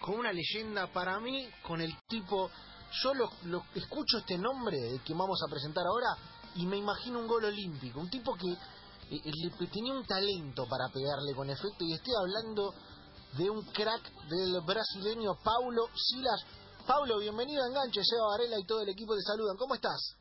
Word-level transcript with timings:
con 0.00 0.20
una 0.20 0.32
leyenda 0.32 0.86
para 0.92 1.18
mí, 1.18 1.48
con 1.66 1.80
el 1.80 1.90
tipo, 2.06 2.50
yo 3.02 3.14
lo, 3.14 3.28
lo 3.46 3.64
escucho 3.74 4.18
este 4.18 4.38
nombre 4.38 4.78
que 5.04 5.12
vamos 5.12 5.42
a 5.42 5.50
presentar 5.50 5.84
ahora 5.86 6.14
y 6.54 6.66
me 6.66 6.76
imagino 6.76 7.18
un 7.18 7.26
gol 7.26 7.44
olímpico, 7.44 7.98
un 7.98 8.08
tipo 8.08 8.36
que 8.36 8.46
eh, 8.46 9.20
le, 9.24 9.66
tenía 9.66 9.92
un 9.92 10.06
talento 10.06 10.66
para 10.70 10.86
pegarle 10.94 11.34
con 11.34 11.50
efecto 11.50 11.84
y 11.84 11.94
estoy 11.94 12.14
hablando 12.14 12.72
de 13.36 13.50
un 13.50 13.62
crack 13.72 14.06
del 14.30 14.62
brasileño 14.64 15.34
Paulo 15.42 15.88
Silas. 15.94 16.46
Paulo, 16.86 17.18
bienvenido 17.18 17.64
a 17.64 17.68
Enganche, 17.68 18.04
Seba 18.04 18.38
Varela 18.38 18.56
y 18.58 18.66
todo 18.66 18.82
el 18.82 18.88
equipo 18.88 19.16
te 19.16 19.22
saludan. 19.22 19.56
¿Cómo 19.56 19.74
estás? 19.74 20.16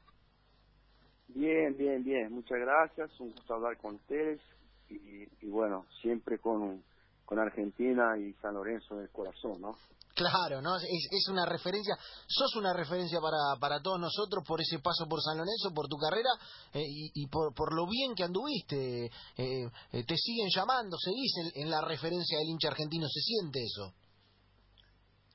Bien, 1.28 1.78
bien, 1.78 2.04
bien. 2.04 2.34
Muchas 2.34 2.58
gracias. 2.58 3.12
Un 3.20 3.32
gusto 3.32 3.54
hablar 3.54 3.78
con 3.78 3.96
ustedes 3.96 4.42
y, 4.90 5.24
y 5.46 5.50
bueno, 5.50 5.86
siempre 6.02 6.40
con 6.40 6.84
con 7.28 7.40
Argentina 7.40 8.18
y 8.18 8.32
San 8.42 8.54
Lorenzo 8.54 8.96
en 8.96 9.02
el 9.02 9.10
corazón, 9.10 9.60
¿no? 9.60 9.76
Claro, 10.16 10.62
¿no? 10.62 10.78
Es, 10.78 11.08
es 11.12 11.28
una 11.30 11.46
referencia, 11.46 11.94
sos 12.26 12.56
una 12.56 12.74
referencia 12.74 13.20
para, 13.20 13.60
para 13.60 13.82
todos 13.82 14.00
nosotros 14.00 14.46
por 14.48 14.62
ese 14.62 14.80
paso 14.80 15.06
por 15.10 15.20
San 15.22 15.38
Lorenzo, 15.38 15.74
por 15.76 15.88
tu 15.88 15.98
carrera 15.98 16.30
eh, 16.74 16.82
y, 16.82 17.12
y 17.22 17.28
por, 17.28 17.54
por 17.54 17.76
lo 17.76 17.86
bien 17.86 18.16
que 18.16 18.24
anduviste. 18.24 19.06
Eh, 19.06 19.12
eh, 19.92 20.04
te 20.08 20.16
siguen 20.16 20.48
llamando, 20.56 20.96
seguís 20.98 21.34
en, 21.44 21.64
en 21.64 21.70
la 21.70 21.82
referencia 21.82 22.40
del 22.40 22.48
hincha 22.48 22.70
argentino, 22.70 23.06
¿se 23.10 23.20
siente 23.20 23.60
eso? 23.62 23.94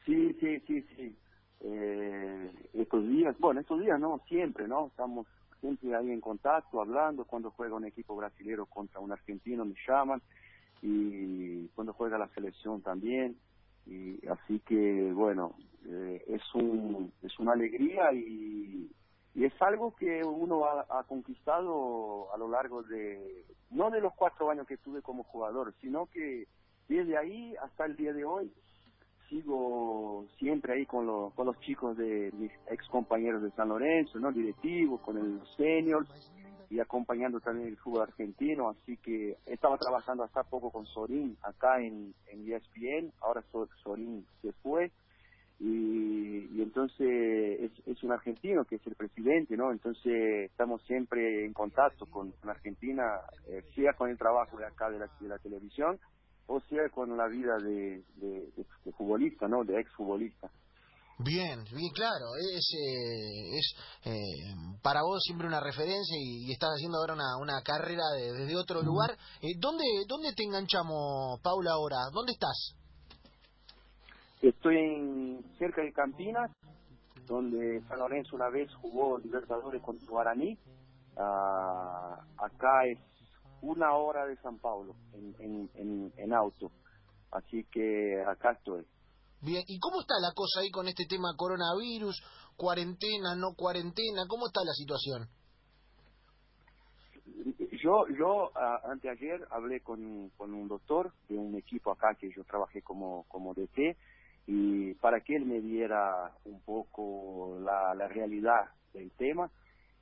Sí, 0.06 0.32
sí, 0.40 0.60
sí, 0.66 0.82
sí. 0.96 1.16
Eh, 1.60 2.68
estos 2.72 3.06
días, 3.06 3.36
bueno, 3.38 3.60
estos 3.60 3.78
días 3.80 4.00
no, 4.00 4.18
siempre, 4.26 4.66
¿no? 4.66 4.86
Estamos 4.86 5.26
siempre 5.60 5.94
ahí 5.94 6.10
en 6.10 6.22
contacto, 6.22 6.80
hablando, 6.80 7.26
cuando 7.26 7.50
juega 7.50 7.76
un 7.76 7.84
equipo 7.84 8.16
brasilero 8.16 8.64
contra 8.64 8.98
un 8.98 9.12
argentino 9.12 9.64
me 9.66 9.76
llaman 9.86 10.22
y 10.82 11.68
cuando 11.68 11.92
juega 11.92 12.18
la 12.18 12.28
selección 12.34 12.82
también. 12.82 13.36
Y 13.86 14.26
así 14.28 14.60
que 14.60 15.12
bueno 15.12 15.56
eh, 15.86 16.22
es 16.28 16.42
un 16.54 17.12
es 17.22 17.36
una 17.38 17.52
alegría 17.52 18.12
y, 18.12 18.90
y 19.34 19.44
es 19.44 19.52
algo 19.60 19.94
que 19.96 20.22
uno 20.24 20.64
ha, 20.66 21.02
conquistado 21.04 22.32
a 22.32 22.36
lo 22.36 22.48
largo 22.48 22.82
de 22.84 23.44
no 23.70 23.90
de 23.90 24.00
los 24.00 24.12
cuatro 24.14 24.50
años 24.50 24.66
que 24.66 24.74
estuve 24.74 25.02
como 25.02 25.24
jugador 25.24 25.74
sino 25.80 26.06
que 26.06 26.46
desde 26.88 27.16
ahí 27.16 27.56
hasta 27.60 27.86
el 27.86 27.96
día 27.96 28.12
de 28.12 28.24
hoy 28.24 28.52
sigo 29.28 30.26
siempre 30.38 30.74
ahí 30.74 30.86
con 30.86 31.06
los 31.06 31.34
con 31.34 31.46
los 31.46 31.58
chicos 31.60 31.96
de 31.96 32.30
mis 32.34 32.52
ex 32.70 32.86
compañeros 32.88 33.42
de 33.42 33.50
San 33.52 33.70
Lorenzo 33.70 34.20
no 34.20 34.30
directivos 34.30 35.00
con 35.00 35.16
el 35.18 35.40
senior 35.56 36.06
y 36.72 36.80
acompañando 36.80 37.38
también 37.38 37.68
el 37.68 37.76
fútbol 37.76 38.04
argentino, 38.04 38.70
así 38.70 38.96
que 38.96 39.36
estaba 39.44 39.76
trabajando 39.76 40.24
hasta 40.24 40.42
poco 40.42 40.70
con 40.70 40.86
Sorín 40.86 41.36
acá 41.42 41.78
en, 41.82 42.14
en 42.28 42.50
ESPN, 42.50 43.12
ahora 43.20 43.44
Sorín 43.82 44.24
se 44.40 44.52
fue 44.62 44.90
y, 45.60 46.62
entonces 46.62 47.70
es, 47.86 48.02
un 48.02 48.12
argentino 48.12 48.64
que 48.64 48.76
es 48.76 48.86
el 48.86 48.94
presidente, 48.94 49.54
¿no? 49.54 49.70
Entonces 49.70 50.50
estamos 50.50 50.82
siempre 50.84 51.44
en 51.44 51.52
contacto 51.52 52.06
con, 52.06 52.32
Argentina, 52.42 53.20
eh, 53.48 53.62
sea 53.74 53.92
con 53.92 54.08
el 54.08 54.16
trabajo 54.16 54.56
de 54.56 54.64
acá 54.64 54.88
de 54.88 54.98
la, 54.98 55.10
de 55.20 55.28
la 55.28 55.38
televisión 55.38 56.00
o 56.46 56.60
sea 56.60 56.88
con 56.88 57.14
la 57.16 57.28
vida 57.28 57.58
de 57.58 58.02
futbolista, 58.96 59.46
¿no? 59.46 59.62
De 59.62 59.78
ex 59.78 59.92
futbolista. 59.92 60.50
Bien, 61.24 61.62
bien 61.72 61.92
claro, 61.94 62.26
es, 62.36 62.74
eh, 62.74 63.56
es 63.56 63.74
eh, 64.04 64.54
para 64.82 65.02
vos 65.02 65.22
siempre 65.22 65.46
una 65.46 65.60
referencia 65.60 66.16
y, 66.18 66.48
y 66.48 66.52
estás 66.52 66.70
haciendo 66.74 66.98
ahora 66.98 67.14
una, 67.14 67.36
una 67.40 67.62
carrera 67.62 68.02
de, 68.16 68.32
desde 68.32 68.56
otro 68.56 68.82
lugar. 68.82 69.16
Eh, 69.40 69.54
¿dónde, 69.58 69.84
¿Dónde 70.08 70.32
te 70.32 70.42
enganchamos, 70.42 71.40
Paula, 71.40 71.72
ahora? 71.72 71.96
¿Dónde 72.12 72.32
estás? 72.32 72.74
Estoy 74.40 74.76
en, 74.76 75.44
cerca 75.58 75.82
de 75.82 75.92
Campinas, 75.92 76.50
donde 77.26 77.80
San 77.86 77.98
Lorenzo 78.00 78.34
una 78.34 78.48
vez 78.48 78.72
jugó 78.74 79.18
Libertadores 79.18 79.80
contra 79.82 80.08
Guaraní. 80.08 80.58
Uh, 81.14 82.16
acá 82.38 82.86
es 82.86 82.98
una 83.60 83.94
hora 83.94 84.26
de 84.26 84.36
San 84.38 84.58
Paulo 84.58 84.96
en, 85.12 85.36
en, 85.38 85.70
en, 85.74 86.12
en 86.16 86.32
auto, 86.32 86.72
así 87.30 87.64
que 87.70 88.24
acá 88.26 88.52
estoy. 88.52 88.84
Bien, 89.44 89.64
¿y 89.66 89.80
cómo 89.80 90.00
está 90.00 90.14
la 90.20 90.32
cosa 90.32 90.60
ahí 90.60 90.70
con 90.70 90.86
este 90.86 91.04
tema 91.04 91.34
coronavirus? 91.36 92.22
¿Cuarentena, 92.56 93.34
no 93.34 93.54
cuarentena? 93.56 94.22
¿Cómo 94.28 94.46
está 94.46 94.60
la 94.64 94.72
situación? 94.72 95.26
Yo, 97.82 98.06
yo 98.16 98.52
uh, 98.54 98.90
anteayer 98.92 99.44
hablé 99.50 99.80
con, 99.80 100.30
con 100.36 100.54
un 100.54 100.68
doctor 100.68 101.12
de 101.28 101.36
un 101.36 101.56
equipo 101.56 101.90
acá 101.90 102.14
que 102.14 102.30
yo 102.30 102.44
trabajé 102.44 102.82
como, 102.82 103.24
como 103.24 103.52
DT 103.52 103.96
y 104.46 104.94
para 104.94 105.20
que 105.22 105.34
él 105.34 105.44
me 105.44 105.60
diera 105.60 106.30
un 106.44 106.60
poco 106.60 107.58
la, 107.60 108.06
realidad 108.06 108.70
del 108.94 109.10
tema, 109.12 109.50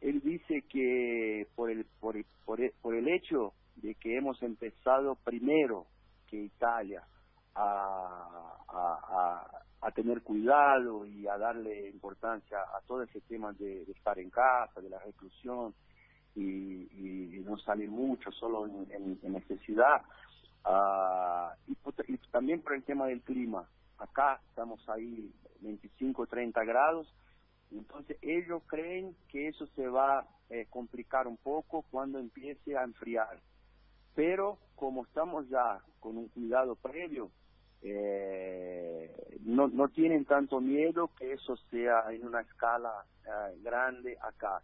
él 0.03 0.21
dice 0.21 0.65
que 0.69 1.47
por 1.55 1.71
el, 1.71 1.87
por, 1.99 2.19
el, 2.19 2.27
por, 2.45 2.61
el, 2.61 2.73
por 2.83 2.95
el 2.95 3.09
hecho 3.09 3.55
de 3.77 3.95
que 3.95 4.19
hemos 4.19 4.43
empezado 4.43 5.15
primero 5.25 5.87
que 6.27 6.37
Italia 6.37 7.07
a, 7.55 9.47
tener 9.95 10.23
cuidado 10.23 11.05
y 11.05 11.27
a 11.27 11.37
darle 11.37 11.91
importancia 11.91 12.59
a 12.59 12.81
todo 12.87 13.03
ese 13.03 13.21
tema 13.23 13.53
de, 13.53 13.83
estar 13.83 14.19
en 14.19 14.31
casa, 14.31 14.81
de 14.81 14.89
la 14.89 14.99
reclusión 15.01 15.75
y, 16.37 17.43
no 17.45 17.59
salir 17.59 17.91
mucho, 17.91 18.31
solo 18.31 18.67
en, 18.67 19.19
necesidad. 19.23 20.03
Uh, 20.65 21.51
y, 21.67 22.13
y, 22.13 22.19
también 22.31 22.63
por 22.63 22.75
el 22.75 22.85
tema 22.85 23.07
del 23.07 23.23
clima. 23.23 23.67
Acá 23.99 24.41
estamos 24.49 24.87
ahí 24.89 25.33
25, 25.61 26.27
30 26.27 26.65
grados. 26.65 27.13
Entonces 27.71 28.17
ellos 28.23 28.63
creen 28.67 29.17
que 29.29 29.49
eso 29.49 29.67
se 29.75 29.87
va 29.89 30.21
a 30.21 30.27
eh, 30.51 30.67
complicar 30.69 31.27
un 31.27 31.37
poco 31.37 31.85
cuando 31.91 32.19
empiece 32.19 32.77
a 32.77 32.83
enfriar. 32.83 33.41
Pero 34.15 34.59
como 34.77 35.05
estamos 35.05 35.49
ya 35.49 35.81
con 36.01 36.17
un 36.17 36.29
cuidado 36.29 36.75
previo, 36.77 37.31
eh, 37.83 39.39
no, 39.43 39.69
no 39.69 39.89
tienen 39.89 40.25
tanto 40.25 40.61
miedo 40.61 41.11
que 41.19 41.33
eso 41.33 41.57
sea 41.71 42.13
en 42.13 42.27
una 42.27 42.41
escala 42.41 43.05
eh, 43.25 43.59
grande 43.63 44.17
acá. 44.21 44.63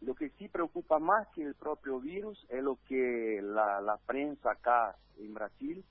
Lo 0.00 0.14
que 0.14 0.30
sí 0.30 0.48
preocupa 0.48 0.98
más 0.98 1.26
que 1.34 1.42
el 1.42 1.54
propio 1.54 2.00
virus 2.00 2.44
es 2.48 2.62
lo 2.62 2.78
que 2.86 3.40
la, 3.42 3.80
la 3.80 3.96
prensa 3.96 4.52
acá 4.52 4.96
en 5.18 5.34
Brasil 5.34 5.84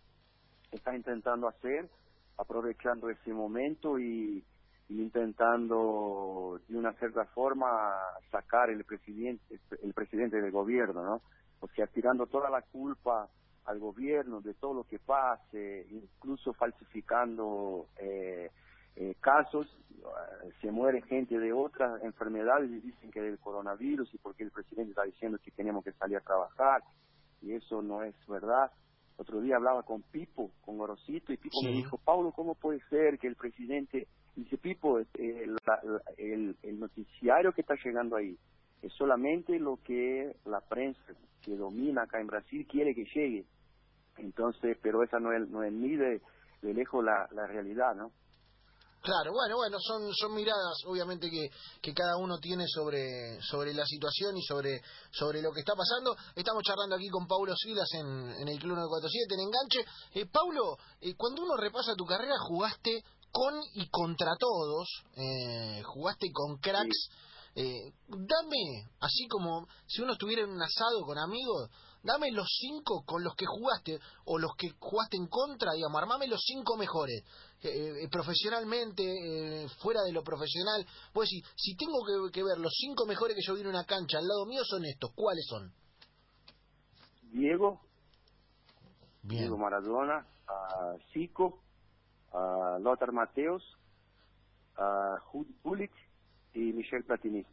está 0.71 0.95
intentando 0.95 1.47
hacer, 1.47 1.89
aprovechando 2.37 3.09
ese 3.09 3.33
momento 3.33 3.99
y, 3.99 4.43
intentando 4.89 6.61
de 6.67 6.77
una 6.77 6.93
cierta 6.93 7.25
forma 7.25 7.93
sacar 8.31 8.69
el 8.69 8.83
presidente 8.85 9.59
el 9.83 9.93
presidente 9.93 10.39
del 10.39 10.51
gobierno, 10.51 11.03
¿no? 11.03 11.21
O 11.59 11.67
sea, 11.69 11.87
tirando 11.87 12.27
toda 12.27 12.49
la 12.49 12.61
culpa 12.61 13.29
al 13.65 13.79
gobierno 13.79 14.41
de 14.41 14.53
todo 14.53 14.73
lo 14.73 14.83
que 14.85 14.99
pase, 14.99 15.85
incluso 15.89 16.53
falsificando 16.53 17.87
eh, 17.97 18.49
eh, 18.95 19.15
casos, 19.19 19.67
se 20.61 20.71
muere 20.71 21.01
gente 21.01 21.37
de 21.37 21.51
otras 21.51 22.01
enfermedades 22.03 22.69
y 22.71 22.79
dicen 22.79 23.11
que 23.11 23.21
del 23.21 23.39
coronavirus 23.39 24.13
y 24.13 24.17
porque 24.19 24.43
el 24.43 24.51
presidente 24.51 24.91
está 24.91 25.03
diciendo 25.03 25.37
que 25.43 25.51
tenemos 25.51 25.83
que 25.83 25.91
salir 25.93 26.17
a 26.17 26.21
trabajar 26.21 26.81
y 27.41 27.53
eso 27.53 27.81
no 27.81 28.03
es 28.03 28.15
verdad. 28.27 28.71
Otro 29.17 29.41
día 29.41 29.55
hablaba 29.55 29.83
con 29.83 30.03
Pipo, 30.03 30.51
con 30.61 30.77
Gorosito, 30.77 31.33
y 31.33 31.37
Pipo 31.37 31.59
sí. 31.59 31.65
me 31.65 31.71
dijo, 31.73 31.97
Paulo, 31.97 32.31
¿cómo 32.31 32.55
puede 32.55 32.79
ser 32.89 33.17
que 33.17 33.27
el 33.27 33.35
presidente, 33.35 34.07
dice 34.35 34.57
Pipo, 34.57 34.99
eh, 34.99 35.07
la, 35.65 35.79
la, 35.83 36.01
el, 36.17 36.55
el 36.61 36.79
noticiario 36.79 37.51
que 37.51 37.61
está 37.61 37.75
llegando 37.83 38.15
ahí 38.15 38.37
es 38.81 38.93
solamente 38.93 39.59
lo 39.59 39.77
que 39.83 40.35
la 40.45 40.61
prensa 40.61 41.01
que 41.41 41.55
domina 41.55 42.03
acá 42.03 42.19
en 42.19 42.27
Brasil 42.27 42.65
quiere 42.69 42.93
que 42.93 43.05
llegue 43.13 43.45
entonces 44.17 44.77
pero 44.81 45.03
esa 45.03 45.19
no 45.19 45.31
es 45.31 45.47
no 45.49 45.63
es 45.63 45.71
ni 45.73 45.95
de, 45.95 46.21
de 46.61 46.73
lejos 46.73 47.03
la, 47.03 47.27
la 47.31 47.47
realidad 47.47 47.95
no 47.95 48.11
Claro, 49.01 49.31
bueno, 49.31 49.55
bueno, 49.55 49.77
son 49.79 50.13
son 50.13 50.33
miradas 50.33 50.83
obviamente 50.85 51.29
que, 51.29 51.47
que 51.81 51.93
cada 51.93 52.17
uno 52.17 52.39
tiene 52.39 52.65
sobre 52.67 53.39
sobre 53.41 53.73
la 53.73 53.85
situación 53.85 54.35
y 54.35 54.41
sobre 54.41 54.81
sobre 55.11 55.41
lo 55.41 55.53
que 55.53 55.61
está 55.61 55.73
pasando. 55.75 56.15
Estamos 56.35 56.63
charlando 56.63 56.95
aquí 56.95 57.07
con 57.07 57.25
Paulo 57.25 57.55
Silas 57.55 57.87
en, 57.93 58.05
en 58.05 58.47
el 58.47 58.59
Club 58.59 58.75
947 58.75 59.33
en 59.33 59.39
Enganche. 59.39 59.85
Eh, 60.13 60.25
Paulo, 60.25 60.77
eh, 60.99 61.13
cuando 61.15 61.43
uno 61.43 61.55
repasa 61.55 61.95
tu 61.95 62.05
carrera 62.05 62.35
jugaste 62.49 63.01
con 63.31 63.53
y 63.75 63.87
contra 63.89 64.35
todos, 64.37 64.89
eh, 65.15 65.81
jugaste 65.83 66.27
con 66.33 66.57
cracks. 66.57 67.09
Sí. 67.09 67.26
Eh, 67.59 67.91
dame, 68.07 68.85
así 68.99 69.27
como 69.27 69.65
si 69.87 70.03
uno 70.03 70.13
estuviera 70.13 70.43
en 70.43 70.51
un 70.51 70.61
asado 70.61 71.01
con 71.01 71.17
amigos, 71.17 71.71
dame 72.03 72.31
los 72.31 72.47
cinco 72.59 73.03
con 73.03 73.23
los 73.23 73.33
que 73.35 73.47
jugaste 73.47 73.97
o 74.25 74.37
los 74.37 74.51
que 74.55 74.69
jugaste 74.77 75.17
en 75.17 75.25
contra, 75.25 75.71
digamos, 75.73 75.99
armame 75.99 76.27
los 76.27 76.39
cinco 76.45 76.77
mejores, 76.77 77.23
eh, 77.63 78.03
eh, 78.03 78.09
profesionalmente, 78.11 79.03
eh, 79.03 79.67
fuera 79.81 80.03
de 80.03 80.11
lo 80.11 80.21
profesional. 80.21 80.85
Pues 81.11 81.29
si, 81.29 81.41
si 81.55 81.75
tengo 81.75 81.97
que, 82.05 82.31
que, 82.31 82.43
ver 82.43 82.59
los 82.59 82.73
cinco 82.77 83.07
mejores 83.07 83.35
que 83.35 83.41
yo 83.41 83.55
vi 83.55 83.61
en 83.61 83.67
una 83.67 83.85
cancha 83.85 84.19
al 84.19 84.27
lado 84.27 84.45
mío 84.45 84.61
son 84.63 84.85
estos, 84.85 85.11
¿cuáles 85.15 85.47
son? 85.47 85.73
Diego, 87.31 87.81
Bien. 89.23 89.41
Diego 89.41 89.57
Maradona, 89.57 90.27
uh, 90.47 90.99
Zico, 91.11 91.63
uh, 92.33 92.79
Lothar 92.83 93.11
Mateos, 93.11 93.63
uh, 94.77 95.39
Hulit 95.63 95.91
y 96.57 96.73
Michel 96.73 97.03
Platini. 97.03 97.45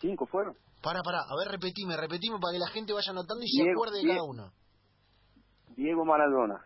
Cinco 0.00 0.26
fueron. 0.26 0.56
Para, 0.82 1.00
para, 1.02 1.18
a 1.20 1.36
ver, 1.38 1.48
repetime, 1.52 1.96
repetime 1.96 2.38
para 2.40 2.52
que 2.52 2.58
la 2.58 2.68
gente 2.68 2.92
vaya 2.92 3.10
anotando 3.10 3.42
y 3.42 3.48
se 3.48 3.70
acuerde 3.70 4.02
de 4.02 4.08
cada 4.08 4.22
uno. 4.24 4.52
Diego 5.76 6.04
Maradona. 6.04 6.60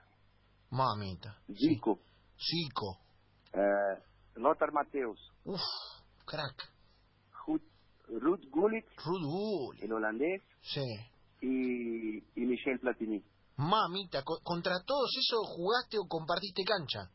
Mamita. 0.70 1.38
Zico. 1.54 2.00
Zico. 2.36 2.98
Eh, 3.52 4.02
Lothar 4.36 4.72
Mateos. 4.72 5.18
Uf, 5.44 5.60
crack. 6.24 6.72
Ruth 8.08 8.40
Gullit. 8.50 8.86
Ruth 9.04 9.22
Gullit. 9.22 9.82
El 9.82 9.92
holandés. 9.92 10.42
Sí. 10.62 10.80
Y, 11.42 12.18
y 12.18 12.46
Michel 12.46 12.80
Platini. 12.80 13.22
Mamita, 13.56 14.22
¿contra 14.24 14.82
todos 14.86 15.10
esos 15.18 15.46
jugaste 15.56 15.98
o 15.98 16.06
compartiste 16.08 16.62
cancha? 16.64 17.10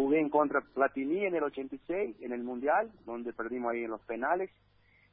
Jugué 0.00 0.18
en 0.18 0.30
contra 0.30 0.62
Platini 0.62 1.26
en 1.26 1.34
el 1.34 1.42
86, 1.42 2.16
en 2.22 2.32
el 2.32 2.42
Mundial, 2.42 2.90
donde 3.04 3.34
perdimos 3.34 3.72
ahí 3.72 3.84
en 3.84 3.90
los 3.90 4.00
penales. 4.06 4.50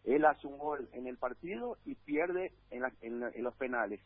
Él 0.05 0.23
hace 0.23 0.47
un 0.47 0.57
gol 0.57 0.87
en 0.93 1.07
el 1.07 1.17
partido 1.17 1.75
y 1.83 1.95
pierde 1.95 2.53
en, 2.71 2.83
en, 3.01 3.43
los 3.43 3.53
penales. 3.55 3.99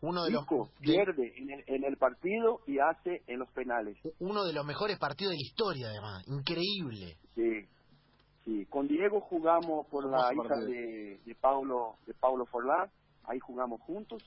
Uno 0.00 0.24
de 0.24 0.32
los 0.32 0.44
pierde 0.80 1.32
en 1.36 1.50
el, 1.50 1.64
en 1.68 1.84
el, 1.84 1.96
partido 1.96 2.58
y 2.66 2.80
hace 2.80 3.22
en 3.28 3.38
los 3.38 3.48
penales. 3.52 3.96
Uno 4.18 4.44
de 4.44 4.52
los 4.52 4.66
mejores 4.66 4.98
partidos 4.98 5.30
de 5.30 5.36
la 5.36 5.46
historia, 5.46 5.86
además. 5.90 6.24
Increíble. 6.26 7.18
Sí, 7.36 7.68
sí. 8.44 8.66
Con 8.66 8.88
Diego 8.88 9.20
jugamos 9.20 9.86
por 9.86 10.10
la 10.10 10.34
hija 10.34 10.56
de, 10.56 11.20
de 11.24 11.34
Paulo 11.36 11.98
de 12.04 12.14
Paulo 12.14 12.46
Forlán. 12.46 12.90
Ahí 13.28 13.38
jugamos 13.38 13.80
juntos 13.82 14.24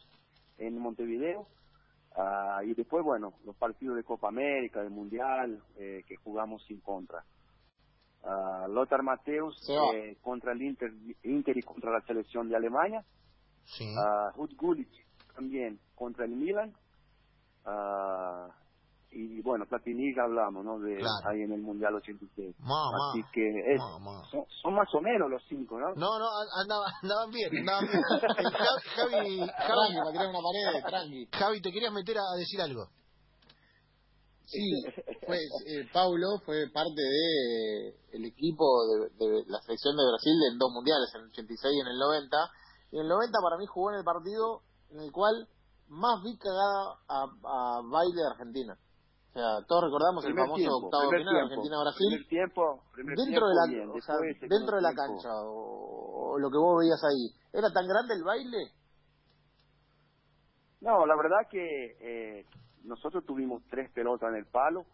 en 0.59 0.79
Montevideo. 0.79 1.45
Uh, 2.19 2.61
y 2.63 2.73
después, 2.73 3.01
bueno, 3.05 3.35
los 3.45 3.55
partidos 3.55 3.95
de 3.95 4.03
Copa 4.03 4.27
América, 4.27 4.81
del 4.81 4.89
Mundial, 4.89 5.63
eh, 5.77 6.03
que 6.05 6.17
jugamos 6.17 6.61
sin 6.65 6.81
contra. 6.81 7.23
Uh, 8.23 8.67
Lothar 8.67 9.03
Mateus 9.03 9.55
eh, 9.95 10.17
contra 10.21 10.51
el 10.51 10.61
Inter, 10.61 10.91
Inter 11.23 11.57
y 11.57 11.61
contra 11.61 11.91
la 11.91 12.01
selección 12.01 12.49
de 12.49 12.57
Alemania. 12.57 13.05
Sí. 13.63 13.95
Uh, 13.95 14.47
Gullit 14.57 14.91
también 15.33 15.79
contra 15.95 16.25
el 16.25 16.31
Milan. 16.31 16.73
Y 19.11 19.41
bueno, 19.41 19.65
Platini 19.65 20.13
ya 20.15 20.23
hablamos, 20.23 20.63
¿no? 20.63 20.79
De 20.79 20.97
ahí 21.25 21.41
en 21.41 21.51
el 21.51 21.61
Mundial 21.61 21.95
86. 21.95 22.55
Así 22.59 23.23
que 23.33 23.73
es, 23.73 23.81
Son, 24.61 24.73
más 24.75 24.87
o 24.93 25.01
menos 25.01 25.29
los 25.29 25.41
cinco, 25.49 25.79
¿no? 25.79 25.87
No, 25.95 26.19
no, 26.19 26.27
andaban, 26.61 27.31
bien, 27.31 27.49
andaban 27.57 27.87
bien. 27.87 28.03
Javi, 28.95 29.39
Javi, 29.39 29.95
Javi, 29.97 29.97
una 29.97 30.39
pared, 30.83 31.27
Javi, 31.31 31.61
te 31.61 31.71
querías 31.71 31.91
meter 31.91 32.17
a 32.17 32.37
decir 32.37 32.61
algo. 32.61 32.87
Sí, 34.45 34.81
fue, 35.25 35.37
eh, 35.37 35.89
Paulo 35.91 36.39
fue 36.45 36.69
parte 36.73 37.01
de 37.01 37.89
el 38.13 38.25
equipo 38.25 38.65
de, 38.87 39.25
de, 39.25 39.43
la 39.47 39.59
selección 39.61 39.95
de 39.95 40.05
Brasil 40.05 40.33
en 40.51 40.57
dos 40.57 40.71
mundiales, 40.71 41.09
en 41.15 41.21
el 41.21 41.27
86 41.29 41.73
y 41.75 41.79
en 41.81 41.87
el 41.87 41.97
90. 41.97 42.37
Y 42.91 42.95
en 42.97 43.01
el 43.03 43.09
90 43.09 43.39
para 43.41 43.57
mí 43.57 43.65
jugó 43.65 43.91
en 43.91 43.99
el 43.99 44.03
partido 44.03 44.61
en 44.91 45.01
el 45.01 45.11
cual 45.11 45.47
más 45.87 46.21
vi 46.23 46.37
cagada 46.37 46.97
a, 47.07 47.25
a 47.25 47.81
baile 47.81 48.21
de 48.21 48.27
Argentina. 48.27 48.77
O 49.29 49.31
sea, 49.31 49.65
todos 49.67 49.83
recordamos 49.85 50.25
el 50.25 50.33
famoso 50.33 50.77
octavo 50.77 51.11
final 51.11 51.35
Argentina-Brasil. 51.37 52.27
dentro 53.15 53.47
de 53.47 53.53
la, 53.53 53.91
o 53.91 54.01
sea, 54.01 54.15
dentro 54.41 54.75
de 54.77 54.81
la 54.81 54.93
cancha 54.93 55.29
o, 55.43 56.37
lo 56.39 56.49
que 56.49 56.57
vos 56.57 56.79
veías 56.79 57.01
ahí, 57.03 57.29
¿era 57.53 57.71
tan 57.71 57.87
grande 57.87 58.15
el 58.15 58.23
baile? 58.23 58.57
No, 60.81 61.05
la 61.05 61.15
verdad 61.15 61.47
que 61.49 61.97
eh, 61.99 62.45
nosotros 62.85 63.23
tuvimos 63.25 63.61
tres 63.69 63.91
pelotas 63.91 64.29
en 64.29 64.37
el 64.37 64.45
palo 64.45 64.85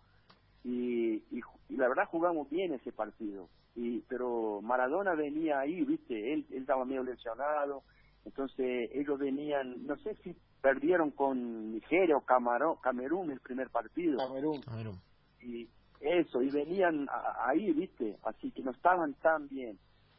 y, 0.63 1.15
y, 1.15 1.41
la 1.69 1.87
verdad 1.87 2.03
jugamos 2.09 2.49
bien 2.49 2.73
ese 2.73 2.91
partido. 2.91 3.47
y 3.75 4.01
Pero 4.01 4.61
Maradona 4.61 5.15
venía 5.15 5.59
ahí, 5.59 5.85
viste, 5.85 6.33
él, 6.33 6.45
él 6.49 6.61
estaba 6.61 6.83
medio 6.83 7.03
lesionado, 7.03 7.83
entonces 8.25 8.89
ellos 8.93 9.17
venían, 9.17 9.85
no 9.85 9.95
sé 9.97 10.15
si 10.23 10.35
perdieron 10.65 11.11
con 11.11 11.73
Nigeria 11.73 12.17
o 12.17 12.21
Camarón, 12.21 12.77
Camerún 12.81 13.29
el 13.29 13.39
primer 13.39 13.69
partido. 13.69 14.17
Camerún. 14.17 14.99
Y 15.39 15.69
eso, 15.99 16.41
y 16.41 16.49
venían 16.49 17.07
ahí, 17.45 17.71
viste, 17.71 18.17
así 18.23 18.49
que 18.49 18.63
no 18.63 18.71
estaban 18.71 19.13
tan 19.21 19.47
bien. 19.47 19.77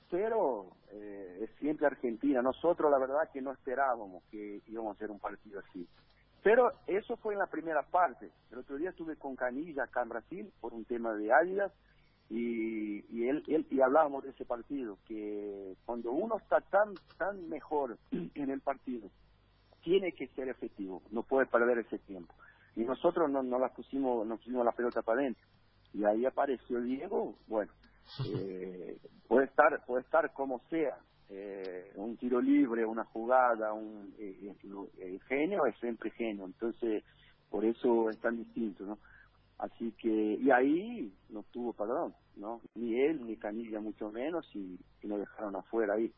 Pero 0.09 0.69
eh, 0.93 1.41
es 1.43 1.51
siempre 1.59 1.89
Argentina. 1.89 2.43
Nosotros 2.43 2.93
la 2.93 2.99
verdad 2.99 3.29
que 3.33 3.43
no 3.43 3.51
esperábamos 3.51 4.23
que 4.31 4.61
íbamos 4.69 4.93
a 4.93 4.95
hacer 4.95 5.11
un 5.11 5.19
partido 5.19 5.59
así. 5.69 5.85
Pero 6.45 6.71
eso 6.87 7.17
fue 7.17 7.33
en 7.33 7.41
la 7.41 7.49
primera 7.49 7.83
parte. 7.83 8.31
El 8.53 8.59
otro 8.59 8.77
día 8.77 8.91
estuve 8.91 9.17
con 9.17 9.35
Canilla 9.35 9.83
acá 9.83 10.03
en 10.03 10.11
Brasil 10.11 10.53
por 10.61 10.73
un 10.73 10.85
tema 10.85 11.13
de 11.15 11.33
Adidas 11.33 11.73
y, 12.31 13.05
y 13.13 13.29
él, 13.29 13.43
él 13.49 13.67
y 13.69 13.81
hablábamos 13.81 14.23
de 14.23 14.31
ese 14.31 14.45
partido 14.45 14.97
que 15.09 15.75
cuando 15.85 16.13
uno 16.13 16.37
está 16.37 16.61
tan 16.61 16.95
tan 17.19 17.49
mejor 17.49 17.99
en 18.13 18.51
el 18.51 18.61
partido 18.61 19.11
tiene 19.87 20.11
que 20.11 20.27
ser 20.35 20.49
efectivo, 20.49 21.01
no 21.13 21.23
puede 21.23 21.47
perder 21.47 21.79
ese 21.79 21.99
tiempo. 22.01 22.35
Y 22.75 22.81
nosotros 22.81 23.31
no, 23.31 23.45
no 23.45 23.57
la 23.61 23.69
pusimos, 23.69 24.27
no 24.27 24.37
pusimos 24.37 24.65
la 24.65 24.73
pelota 24.73 25.01
para 25.01 25.21
adentro. 25.21 25.47
Y 25.95 26.05
ahí 26.05 26.27
apareció 26.27 26.81
Diego, 26.81 27.37
bueno, 27.47 27.71
eh, 28.35 28.99
puede 29.29 29.47
estar, 29.47 29.87
puede 29.87 30.03
estar 30.03 30.33
como 30.33 30.61
sea, 30.71 30.99
eh, 31.29 31.93
un 31.95 32.17
tiro 32.17 32.41
libre, 32.41 32.85
una 32.85 33.05
jugada, 33.05 33.73
un 33.73 34.13
eh, 34.19 34.53
el 34.99 35.23
genio 35.23 35.67
es 35.67 35.77
siempre 35.79 36.11
genio, 36.11 36.47
entonces 36.47 37.05
por 37.49 37.65
eso 37.65 38.11
es 38.11 38.19
tan 38.19 38.37
distinto, 38.37 38.85
¿no? 38.85 38.99
Así 39.59 39.93
que, 39.93 40.11
y 40.11 40.51
ahí 40.51 41.15
no 41.29 41.45
tuvo 41.45 41.73
perdón, 41.73 42.13
¿no? 42.35 42.61
Ni 42.75 43.01
él, 43.01 43.25
ni 43.25 43.37
Canilla 43.37 43.79
mucho 43.79 44.11
menos, 44.11 44.45
y, 44.53 44.81
y 45.01 45.07
nos 45.07 45.21
dejaron 45.21 45.55
afuera 45.55 45.95
ahí. 45.95 46.13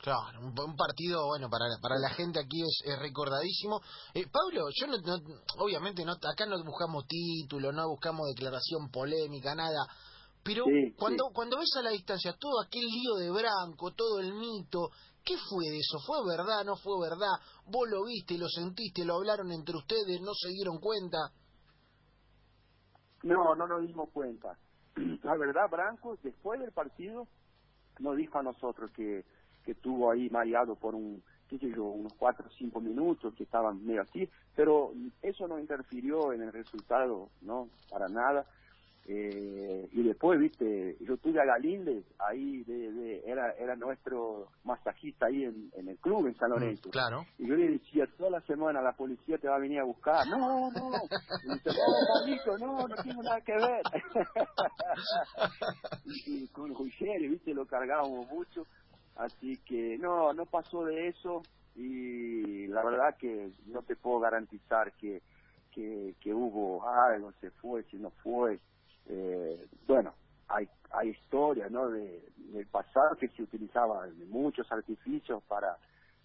Claro, 0.00 0.40
un, 0.40 0.76
partido, 0.76 1.26
bueno, 1.26 1.50
para, 1.50 1.64
para 1.82 1.98
la 1.98 2.10
gente 2.10 2.38
aquí 2.38 2.62
es, 2.62 2.98
recordadísimo. 3.00 3.80
Eh, 4.14 4.26
Pablo, 4.30 4.68
yo 4.72 4.86
no, 4.86 4.96
obviamente 5.58 6.04
no, 6.04 6.12
acá 6.12 6.46
no 6.46 6.62
buscamos 6.64 7.06
título, 7.08 7.72
no 7.72 7.88
buscamos 7.88 8.28
declaración 8.28 8.90
polémica, 8.92 9.56
nada. 9.56 9.86
Pero 10.44 10.64
cuando 10.96 11.24
cuando 11.34 11.58
ves 11.58 11.74
a 11.78 11.82
la 11.82 11.90
distancia 11.90 12.32
todo 12.38 12.62
aquel 12.64 12.86
lío 12.86 13.16
de 13.16 13.30
Branco, 13.30 13.92
todo 13.92 14.20
el 14.20 14.32
mito, 14.34 14.90
¿qué 15.24 15.34
fue 15.36 15.68
de 15.68 15.78
eso? 15.78 15.98
¿Fue 16.06 16.24
verdad? 16.24 16.64
¿No 16.64 16.76
fue 16.76 16.94
verdad? 17.02 17.34
¿Vos 17.66 17.88
lo 17.90 18.04
viste, 18.04 18.38
lo 18.38 18.48
sentiste, 18.48 19.04
lo 19.04 19.16
hablaron 19.16 19.50
entre 19.50 19.76
ustedes, 19.76 20.20
no 20.22 20.32
se 20.32 20.48
dieron 20.50 20.78
cuenta? 20.78 21.18
No, 23.24 23.54
no 23.56 23.66
nos 23.66 23.82
dimos 23.82 24.08
cuenta. 24.10 24.56
La 25.24 25.36
verdad, 25.36 25.68
Branco, 25.70 26.16
después 26.22 26.60
del 26.60 26.72
partido, 26.72 27.26
nos 27.98 28.16
dijo 28.16 28.38
a 28.38 28.42
nosotros 28.44 28.90
que 28.92 29.24
que 29.64 29.72
estuvo 29.72 30.10
ahí 30.10 30.30
mareado 30.30 30.76
por 30.76 30.94
un, 30.94 31.22
qué 31.48 31.58
sé 31.58 31.70
yo, 31.70 31.84
unos 31.84 32.14
cuatro 32.14 32.46
o 32.46 32.52
cinco 32.52 32.80
minutos, 32.80 33.34
que 33.34 33.44
estaban 33.44 33.84
medio 33.84 34.02
así, 34.02 34.28
pero 34.54 34.92
eso 35.22 35.48
no 35.48 35.58
interfirió 35.58 36.32
en 36.32 36.42
el 36.42 36.52
resultado, 36.52 37.30
¿no? 37.42 37.68
Para 37.90 38.08
nada. 38.08 38.46
Eh, 39.10 39.88
y 39.92 40.02
después, 40.02 40.38
viste, 40.38 40.98
yo 41.00 41.16
tuve 41.16 41.40
a 41.40 41.46
Galíndez, 41.46 42.04
ahí 42.18 42.62
de, 42.64 43.22
era 43.24 43.52
era 43.52 43.74
nuestro 43.74 44.48
masajista 44.64 45.26
ahí 45.26 45.44
en, 45.44 45.70
en 45.72 45.88
el 45.88 45.96
club, 45.96 46.26
en 46.26 46.36
San 46.36 46.50
mm, 46.50 46.52
Lorenzo. 46.52 46.90
claro. 46.90 47.24
Y 47.38 47.48
yo 47.48 47.56
le 47.56 47.70
decía, 47.70 48.06
toda 48.18 48.28
la 48.28 48.42
semana 48.42 48.82
la 48.82 48.92
policía 48.92 49.38
te 49.38 49.48
va 49.48 49.56
a 49.56 49.60
venir 49.60 49.80
a 49.80 49.84
buscar. 49.84 50.26
No, 50.28 50.70
no. 50.72 50.90
Y 51.42 51.52
dice, 51.52 51.70
no, 52.60 52.66
no, 52.66 52.88
no 52.88 52.96
tengo 52.96 53.22
nada 53.22 53.40
que 53.40 53.54
ver. 53.54 53.82
y, 56.04 56.46
con 56.48 56.74
Ruggeri, 56.74 57.28
viste, 57.28 57.54
lo 57.54 57.64
cargábamos 57.64 58.28
mucho. 58.28 58.66
Así 59.18 59.56
que 59.58 59.98
no, 59.98 60.32
no 60.32 60.46
pasó 60.46 60.84
de 60.84 61.08
eso 61.08 61.42
y 61.74 62.68
la 62.68 62.84
verdad 62.84 63.16
que 63.16 63.50
no 63.66 63.82
te 63.82 63.96
puedo 63.96 64.20
garantizar 64.20 64.92
que, 64.92 65.22
que, 65.72 66.14
que 66.20 66.32
hubo 66.32 66.88
algo, 66.88 67.32
se 67.40 67.50
fue, 67.50 67.82
si 67.84 67.96
no 67.96 68.10
fue. 68.22 68.60
Eh, 69.06 69.66
bueno, 69.86 70.14
hay, 70.46 70.68
hay 70.90 71.10
historias 71.10 71.70
¿no? 71.70 71.88
de, 71.88 72.28
del 72.36 72.66
pasado 72.66 73.16
que 73.16 73.28
se 73.28 73.42
utilizaban 73.42 74.12
muchos 74.28 74.70
artificios 74.70 75.42
para, 75.44 75.76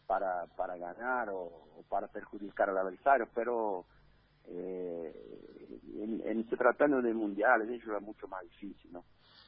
para, 0.05 0.45
para 0.55 0.77
ganar 0.77 1.29
o, 1.31 1.51
para 1.89 2.07
perjudicar 2.07 2.69
al 2.69 2.77
adversario, 2.77 3.27
pero 3.33 3.85
eh, 4.47 5.79
en, 5.97 6.21
en 6.25 6.47
se 6.47 6.57
tratando 6.57 7.01
de 7.01 7.13
mundiales, 7.13 7.69
eso 7.69 7.89
era 7.89 7.99
mucho 7.99 8.27
más 8.27 8.43
difícil, 8.43 8.93
¿no? 8.93 9.03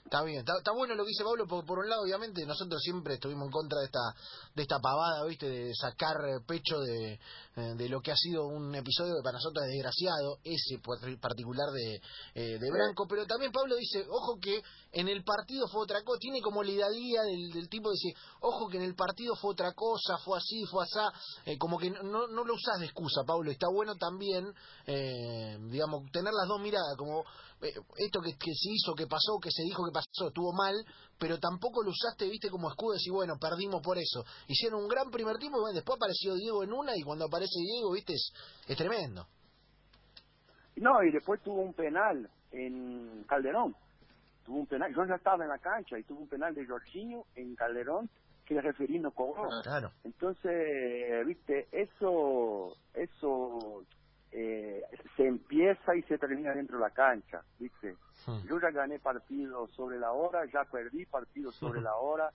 Está 0.05 0.21
bien, 0.21 0.45
está, 0.47 0.71
bueno 0.71 0.93
lo 0.93 1.03
que 1.03 1.09
dice 1.09 1.23
Pablo, 1.23 1.47
porque 1.47 1.65
por 1.65 1.79
un 1.79 1.89
lado, 1.89 2.03
obviamente, 2.03 2.45
nosotros 2.45 2.79
siempre 2.79 3.15
estuvimos 3.15 3.47
en 3.47 3.51
contra 3.51 3.79
de 3.79 3.85
esta 3.85 4.13
de 4.53 4.61
esta 4.61 4.77
pavada, 4.79 5.25
¿viste? 5.25 5.49
De 5.49 5.73
sacar 5.73 6.15
pecho 6.45 6.79
de, 6.79 7.13
eh, 7.55 7.73
de 7.75 7.89
lo 7.89 8.01
que 8.01 8.11
ha 8.11 8.15
sido 8.15 8.45
un 8.45 8.75
episodio 8.75 9.15
que 9.15 9.23
para 9.23 9.37
nosotros 9.37 9.65
es 9.65 9.71
desgraciado, 9.71 10.37
ese 10.43 10.77
particular 11.19 11.71
de, 11.71 11.95
eh, 12.35 12.59
de 12.59 12.71
Branco, 12.71 13.07
pero 13.09 13.25
también 13.25 13.51
Pablo 13.51 13.75
dice, 13.77 14.05
ojo 14.07 14.37
que 14.39 14.61
en 14.91 15.07
el 15.07 15.23
partido 15.23 15.67
fue 15.69 15.81
otra 15.81 16.03
cosa, 16.03 16.19
tiene 16.19 16.39
como 16.39 16.61
la 16.61 16.69
idea 16.69 17.23
del, 17.23 17.67
tipo 17.67 17.89
de 17.89 17.95
decir, 17.95 18.13
ojo 18.41 18.69
que 18.69 18.77
en 18.77 18.83
el 18.83 18.93
partido 18.93 19.35
fue 19.35 19.53
otra 19.53 19.73
cosa, 19.73 20.19
fue 20.19 20.37
así, 20.37 20.65
fue 20.69 20.83
así, 20.83 20.99
eh, 21.47 21.57
como 21.57 21.79
que 21.79 21.89
no, 21.89 22.27
no 22.27 22.43
lo 22.43 22.53
usás 22.53 22.79
de 22.79 22.85
excusa, 22.85 23.23
Pablo, 23.25 23.49
está 23.49 23.67
bueno 23.73 23.95
también, 23.95 24.53
digamos, 24.85 26.11
tener 26.11 26.31
las 26.31 26.47
dos 26.47 26.61
miradas 26.61 26.75
mirada, 26.75 26.95
como 26.95 27.23
eh, 27.54 27.54
esto 27.61 28.21
que, 28.21 28.33
que 28.33 28.53
se 28.53 28.69
hizo, 28.71 28.93
que 28.93 29.07
pasó, 29.07 29.39
que 29.41 29.51
se 29.51 29.63
dijo 29.63 29.85
que 29.85 29.91
pasó, 29.91 30.27
estuvo 30.27 30.53
mal, 30.53 30.75
pero 31.17 31.39
tampoco 31.39 31.83
lo 31.83 31.89
usaste, 31.89 32.29
viste, 32.29 32.49
como 32.49 32.69
escudo 32.69 32.95
y 32.99 33.09
bueno, 33.09 33.37
perdimos 33.39 33.81
por 33.81 33.97
eso. 33.97 34.23
Hicieron 34.47 34.83
un 34.83 34.87
gran 34.87 35.09
primer 35.09 35.37
tiempo, 35.37 35.57
y 35.59 35.61
bueno, 35.61 35.75
después 35.75 35.97
apareció 35.97 36.35
Diego 36.35 36.63
en 36.63 36.73
una 36.73 36.95
y 36.95 37.01
cuando 37.01 37.25
aparece 37.25 37.59
Diego, 37.59 37.93
viste, 37.93 38.13
es, 38.13 38.33
es 38.67 38.77
tremendo. 38.77 39.27
No, 40.75 41.01
y 41.03 41.11
después 41.11 41.41
tuvo 41.41 41.61
un 41.61 41.73
penal 41.73 42.29
en 42.51 43.23
Calderón. 43.27 43.75
Tuvo 44.45 44.59
un 44.59 44.67
penal, 44.67 44.93
yo 44.93 45.05
ya 45.05 45.15
estaba 45.15 45.43
en 45.43 45.49
la 45.49 45.57
cancha 45.57 45.97
y 45.97 46.03
tuvo 46.03 46.19
un 46.21 46.27
penal 46.27 46.53
de 46.53 46.65
Jorginho 46.67 47.23
en 47.35 47.55
Calderón 47.55 48.09
que 48.45 48.55
el 48.55 48.63
referí 48.63 48.99
no 48.99 49.11
cobró. 49.11 49.49
Claro. 49.63 49.91
Entonces, 50.03 51.25
viste, 51.25 51.67
eso, 51.71 52.75
eso 52.93 53.83
eh, 54.31 54.83
se 55.15 55.25
empieza 55.27 55.95
y 55.95 56.01
se 56.03 56.17
termina 56.17 56.53
dentro 56.53 56.77
de 56.77 56.83
la 56.83 56.89
cancha, 56.91 57.43
viste. 57.59 57.95
Hmm. 58.25 58.47
Yo 58.47 58.59
ya 58.59 58.71
gané 58.71 58.99
partidos 58.99 59.71
sobre 59.71 59.99
la 59.99 60.11
hora, 60.11 60.45
ya 60.51 60.65
perdí 60.65 61.05
partidos 61.05 61.55
sobre 61.55 61.81
la 61.81 61.95
hora, 61.95 62.31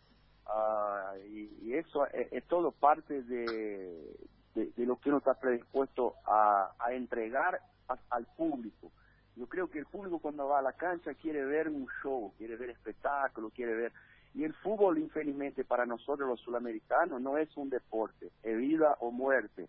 ah, 0.46 1.14
y, 1.28 1.50
y 1.62 1.74
eso 1.74 2.06
es, 2.06 2.32
es 2.32 2.44
todo 2.46 2.72
parte 2.72 3.22
de, 3.22 4.16
de, 4.54 4.66
de 4.76 4.86
lo 4.86 4.96
que 4.96 5.08
uno 5.10 5.18
está 5.18 5.34
predispuesto 5.34 6.14
a, 6.26 6.72
a 6.78 6.92
entregar 6.92 7.60
a- 7.88 7.98
al 8.10 8.26
público. 8.36 8.90
Yo 9.36 9.46
creo 9.46 9.68
que 9.70 9.78
el 9.78 9.86
público 9.86 10.18
cuando 10.18 10.48
va 10.48 10.58
a 10.58 10.62
la 10.62 10.72
cancha 10.72 11.14
quiere 11.14 11.44
ver 11.44 11.68
un 11.68 11.86
show, 12.02 12.32
quiere 12.36 12.56
ver 12.56 12.70
espectáculo, 12.70 13.50
quiere 13.50 13.74
ver... 13.74 13.92
Y 14.32 14.44
el 14.44 14.54
fútbol, 14.54 14.98
infelizmente, 14.98 15.64
para 15.64 15.86
nosotros 15.86 16.28
los 16.28 16.40
sudamericanos 16.40 17.20
no 17.20 17.36
es 17.36 17.56
un 17.56 17.68
deporte, 17.68 18.30
es 18.44 18.56
vida 18.58 18.96
o 19.00 19.10
muerte. 19.10 19.68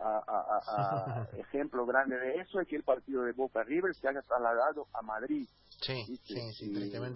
A- 0.00 0.24
a- 0.26 1.24
ejemplo 1.40 1.86
grande 1.86 2.18
de 2.18 2.36
eso 2.40 2.60
es 2.60 2.68
que 2.68 2.76
el 2.76 2.84
partido 2.84 3.22
de 3.24 3.32
Boca 3.32 3.64
River 3.64 3.94
se 3.96 4.08
haya 4.08 4.22
trasladado 4.22 4.88
a 4.94 5.02
Madrid. 5.02 5.48
Sí, 5.82 6.04
sí, 6.26 6.52
sí, 6.58 6.70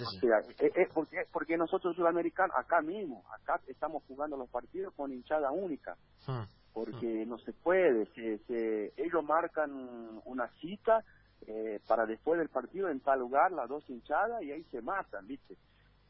o 0.05 0.11
sí. 0.11 0.21
sea, 0.21 0.39
eh, 0.61 0.73
eh, 0.77 0.89
porque, 0.95 1.19
porque 1.33 1.57
nosotros 1.57 1.97
sudamericanos, 1.97 2.57
acá 2.57 2.81
mismo, 2.83 3.25
acá 3.33 3.61
estamos 3.69 4.03
jugando 4.09 4.37
los 4.37 4.51
partidos 4.51 4.95
con 4.95 5.13
hinchada 5.13 5.51
única 5.53 5.97
Hmm. 6.27 6.45
porque 6.73 7.27
no 7.27 7.39
se 7.39 7.53
puede. 7.53 8.07
Se, 8.15 8.39
se- 8.47 8.93
ellos 8.97 9.25
marcan 9.25 10.21
una 10.25 10.49
cita 10.61 11.05
eh, 11.47 11.81
para 11.87 12.07
después 12.07 12.39
del 12.39 12.49
partido 12.51 12.89
en 12.89 13.01
tal 13.01 13.21
lugar, 13.21 13.53
las 13.53 13.69
dos 13.69 13.89
hinchadas, 13.89 14.43
y 14.43 14.53
ahí 14.53 14.65
se 14.65 14.83
matan, 14.83 15.27
¿viste? 15.27 15.57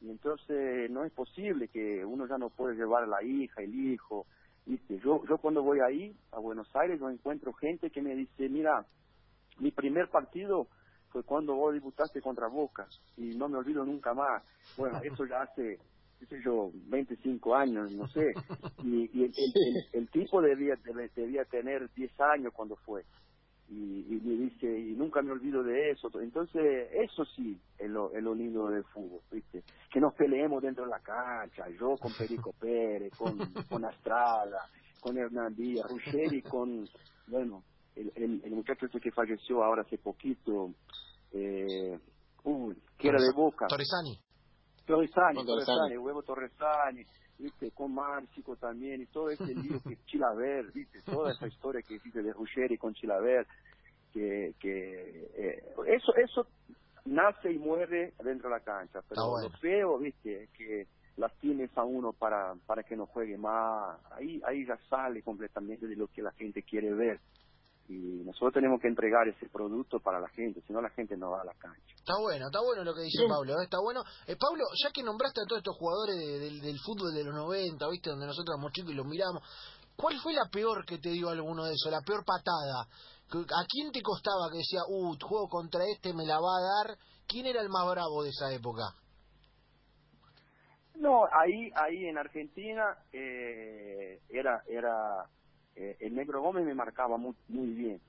Y 0.00 0.10
entonces 0.10 0.90
no 0.90 1.04
es 1.04 1.12
posible 1.12 1.68
que 1.68 2.04
uno 2.04 2.26
ya 2.26 2.38
no 2.38 2.50
puede 2.50 2.76
llevar 2.76 3.04
a 3.04 3.08
la 3.08 3.22
hija, 3.22 3.62
el 3.62 3.74
hijo, 3.74 4.26
¿viste? 4.66 4.98
Yo, 5.00 5.22
yo 5.28 5.38
cuando 5.38 5.62
voy 5.62 5.80
ahí, 5.80 6.16
a 6.32 6.40
Buenos 6.40 6.68
Aires, 6.76 7.00
yo 7.00 7.10
encuentro 7.10 7.52
gente 7.54 7.90
que 7.90 8.02
me 8.02 8.14
dice, 8.16 8.48
mira, 8.48 8.86
mi 9.58 9.70
primer 9.72 10.08
partido 10.10 10.68
fue 11.10 11.24
cuando 11.24 11.54
vos 11.56 11.74
debutaste 11.74 12.20
contra 12.22 12.48
Boca, 12.48 12.88
y 13.16 13.34
no 13.34 13.48
me 13.48 13.58
olvido 13.58 13.84
nunca 13.84 14.14
más. 14.14 14.44
Bueno, 14.76 14.98
eso 15.02 15.26
ya 15.26 15.42
hace 15.42 15.80
qué 16.18 16.26
sé 16.26 16.42
yo, 16.44 16.70
25 16.74 17.56
años, 17.56 17.90
no 17.92 18.06
sé, 18.08 18.38
y, 18.82 19.10
y 19.18 19.24
el, 19.24 19.34
el- 19.36 19.52
el- 19.56 19.88
el 19.92 20.10
tipo 20.10 20.40
debía, 20.42 20.76
debía 21.16 21.44
tener 21.46 21.90
10 21.94 22.12
años 22.20 22.52
cuando 22.54 22.76
fue, 22.76 23.04
y, 23.68 24.06
y 24.14 24.20
me 24.22 24.36
dice, 24.36 24.66
y 24.66 24.94
nunca 24.94 25.22
me 25.22 25.32
olvido 25.32 25.62
de 25.62 25.90
eso, 25.90 26.10
entonces 26.20 26.88
eso 26.92 27.24
sí 27.24 27.58
es 27.78 27.88
lo, 27.90 28.12
es 28.12 28.22
lo 28.22 28.34
lindo 28.34 28.68
del 28.68 28.84
fútbol, 28.84 29.20
¿viste? 29.30 29.62
Que 29.90 30.00
nos 30.00 30.14
peleemos 30.14 30.62
dentro 30.62 30.84
de 30.84 30.90
la 30.90 31.00
cancha, 31.00 31.68
yo 31.80 31.96
con 31.96 32.12
Perico 32.14 32.52
Pérez, 32.60 33.12
con, 33.16 33.38
con 33.68 33.84
Astrada, 33.84 34.68
con 35.00 35.16
Hernán 35.16 35.54
Díaz, 35.54 35.86
Ruggeri 35.88 36.42
con, 36.42 36.86
bueno, 37.28 37.62
el, 37.96 38.12
el, 38.14 38.42
el 38.44 38.50
muchacho 38.52 38.86
este 38.86 39.00
que 39.00 39.10
falleció 39.10 39.62
ahora 39.62 39.82
hace 39.82 39.98
poquito, 39.98 40.70
eh, 41.32 41.98
uy, 42.44 42.76
que 42.98 43.08
era 43.08 43.20
de 43.20 43.32
Boca, 43.34 43.66
Torresani. 43.68 44.18
Torresani, 44.84 45.46
Torresani, 45.46 45.96
huevo 45.96 46.22
Torresani, 46.22 47.04
viste, 47.42 47.70
con 47.72 47.94
Márcico 47.94 48.56
también, 48.56 49.02
y 49.02 49.06
todo 49.06 49.30
ese 49.30 49.54
lío 49.54 49.80
que 49.82 49.96
Chilaver, 50.06 50.72
viste, 50.72 51.02
toda 51.02 51.32
esa 51.32 51.46
historia 51.46 51.82
que 51.82 51.96
existe 51.96 52.22
de 52.22 52.32
Ruggeri 52.32 52.78
con 52.78 52.94
Chilaver, 52.94 53.46
que, 54.12 54.54
que 54.60 55.30
eh, 55.34 55.64
eso, 55.86 56.14
eso 56.16 56.46
nace 57.04 57.52
y 57.52 57.58
muere 57.58 58.14
dentro 58.22 58.48
de 58.48 58.56
la 58.56 58.60
cancha, 58.60 59.02
pero 59.08 59.20
Está 59.20 59.24
bueno. 59.24 59.48
lo 59.48 59.58
feo, 59.58 59.98
viste, 59.98 60.48
que 60.56 60.86
lastimes 61.16 61.70
a 61.76 61.84
uno 61.84 62.12
para, 62.12 62.54
para 62.66 62.82
que 62.82 62.96
no 62.96 63.06
juegue 63.06 63.36
más, 63.36 63.98
ahí, 64.12 64.40
ahí 64.46 64.64
ya 64.64 64.78
sale 64.88 65.22
completamente 65.22 65.86
de 65.86 65.96
lo 65.96 66.06
que 66.06 66.22
la 66.22 66.32
gente 66.32 66.62
quiere 66.62 66.92
ver. 66.94 67.20
Y 67.88 68.22
nosotros 68.24 68.54
tenemos 68.54 68.80
que 68.80 68.88
entregar 68.88 69.28
ese 69.28 69.48
producto 69.48 69.98
para 70.00 70.18
la 70.20 70.28
gente, 70.30 70.62
si 70.66 70.72
no 70.72 70.80
la 70.80 70.90
gente 70.90 71.16
no 71.16 71.30
va 71.32 71.42
a 71.42 71.44
la 71.44 71.54
cancha. 71.54 71.94
Está 71.96 72.14
bueno, 72.20 72.46
está 72.46 72.60
bueno 72.60 72.84
lo 72.84 72.94
que 72.94 73.02
dice 73.02 73.22
Sí. 73.22 73.28
Pablo, 73.28 73.52
¿eh? 73.60 73.64
está 73.64 73.78
bueno. 73.82 74.02
Eh, 74.26 74.36
Pablo, 74.38 74.64
ya 74.82 74.90
que 74.92 75.02
nombraste 75.02 75.40
a 75.42 75.46
todos 75.48 75.58
estos 75.58 75.76
jugadores 75.76 76.16
de- 76.16 76.38
del- 76.38 76.60
del 76.60 76.78
fútbol 76.78 77.12
de 77.12 77.24
los 77.24 77.34
90, 77.34 77.88
¿viste? 77.90 78.10
Donde 78.10 78.26
nosotros 78.26 78.54
éramos 78.56 78.72
chicos 78.72 78.92
y 78.92 78.94
los 78.94 79.06
miramos, 79.06 79.42
¿cuál 79.96 80.16
fue 80.22 80.32
la 80.32 80.48
peor 80.50 80.86
que 80.86 80.98
te 80.98 81.10
dio 81.10 81.28
alguno 81.28 81.64
de 81.64 81.74
esos? 81.74 81.90
La 81.92 82.00
peor 82.00 82.24
patada. 82.24 82.86
¿A 83.32 83.64
quién 83.68 83.90
te 83.92 84.00
costaba 84.02 84.50
que 84.50 84.58
decía, 84.58 84.80
uh, 84.88 85.16
juego 85.20 85.48
contra 85.48 85.84
este, 85.86 86.12
me 86.14 86.24
la 86.26 86.38
va 86.38 86.56
a 86.58 86.86
dar? 86.86 86.98
¿Quién 87.26 87.46
era 87.46 87.60
el 87.62 87.68
más 87.68 87.88
bravo 87.90 88.22
de 88.22 88.28
esa 88.30 88.52
época? 88.52 88.94
No, 90.96 91.24
ahí, 91.32 91.70
ahí 91.74 92.06
en 92.06 92.18
Argentina 92.18 92.96
eh, 93.12 94.20
era, 94.28 94.62
era 94.68 95.26
eh, 95.76 95.96
el 96.00 96.14
negro 96.14 96.42
Gómez 96.42 96.64
me 96.64 96.74
marcaba 96.74 97.16
muy, 97.16 97.34
muy 97.48 97.68
bien, 97.68 98.00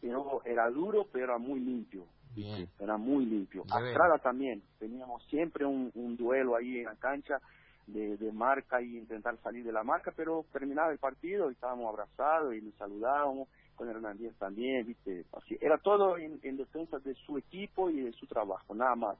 pero 0.00 0.42
era 0.44 0.68
duro, 0.70 1.06
pero 1.12 1.24
era 1.24 1.38
muy 1.38 1.60
limpio, 1.60 2.04
Bien. 2.34 2.68
era 2.78 2.96
muy 2.96 3.26
limpio. 3.26 3.62
Astrada 3.70 4.18
también, 4.18 4.62
teníamos 4.78 5.24
siempre 5.28 5.64
un, 5.64 5.90
un 5.94 6.16
duelo 6.16 6.56
ahí 6.56 6.78
en 6.78 6.84
la 6.84 6.96
cancha 6.96 7.40
de, 7.86 8.16
de 8.16 8.32
marca 8.32 8.80
y 8.82 8.96
intentar 8.96 9.36
salir 9.42 9.64
de 9.64 9.72
la 9.72 9.84
marca, 9.84 10.12
pero 10.16 10.44
terminaba 10.52 10.92
el 10.92 10.98
partido 10.98 11.50
y 11.50 11.54
estábamos 11.54 11.88
abrazados 11.88 12.54
y 12.54 12.60
nos 12.60 12.74
saludábamos 12.74 13.48
con 13.76 13.88
Hernández 13.88 14.34
también, 14.38 14.86
viste, 14.86 15.24
así, 15.32 15.56
era 15.60 15.78
todo 15.78 16.16
en, 16.16 16.40
en 16.42 16.56
defensa 16.56 16.98
de 16.98 17.14
su 17.14 17.36
equipo 17.38 17.90
y 17.90 18.00
de 18.00 18.12
su 18.12 18.26
trabajo, 18.26 18.74
nada 18.74 18.96
más. 18.96 19.18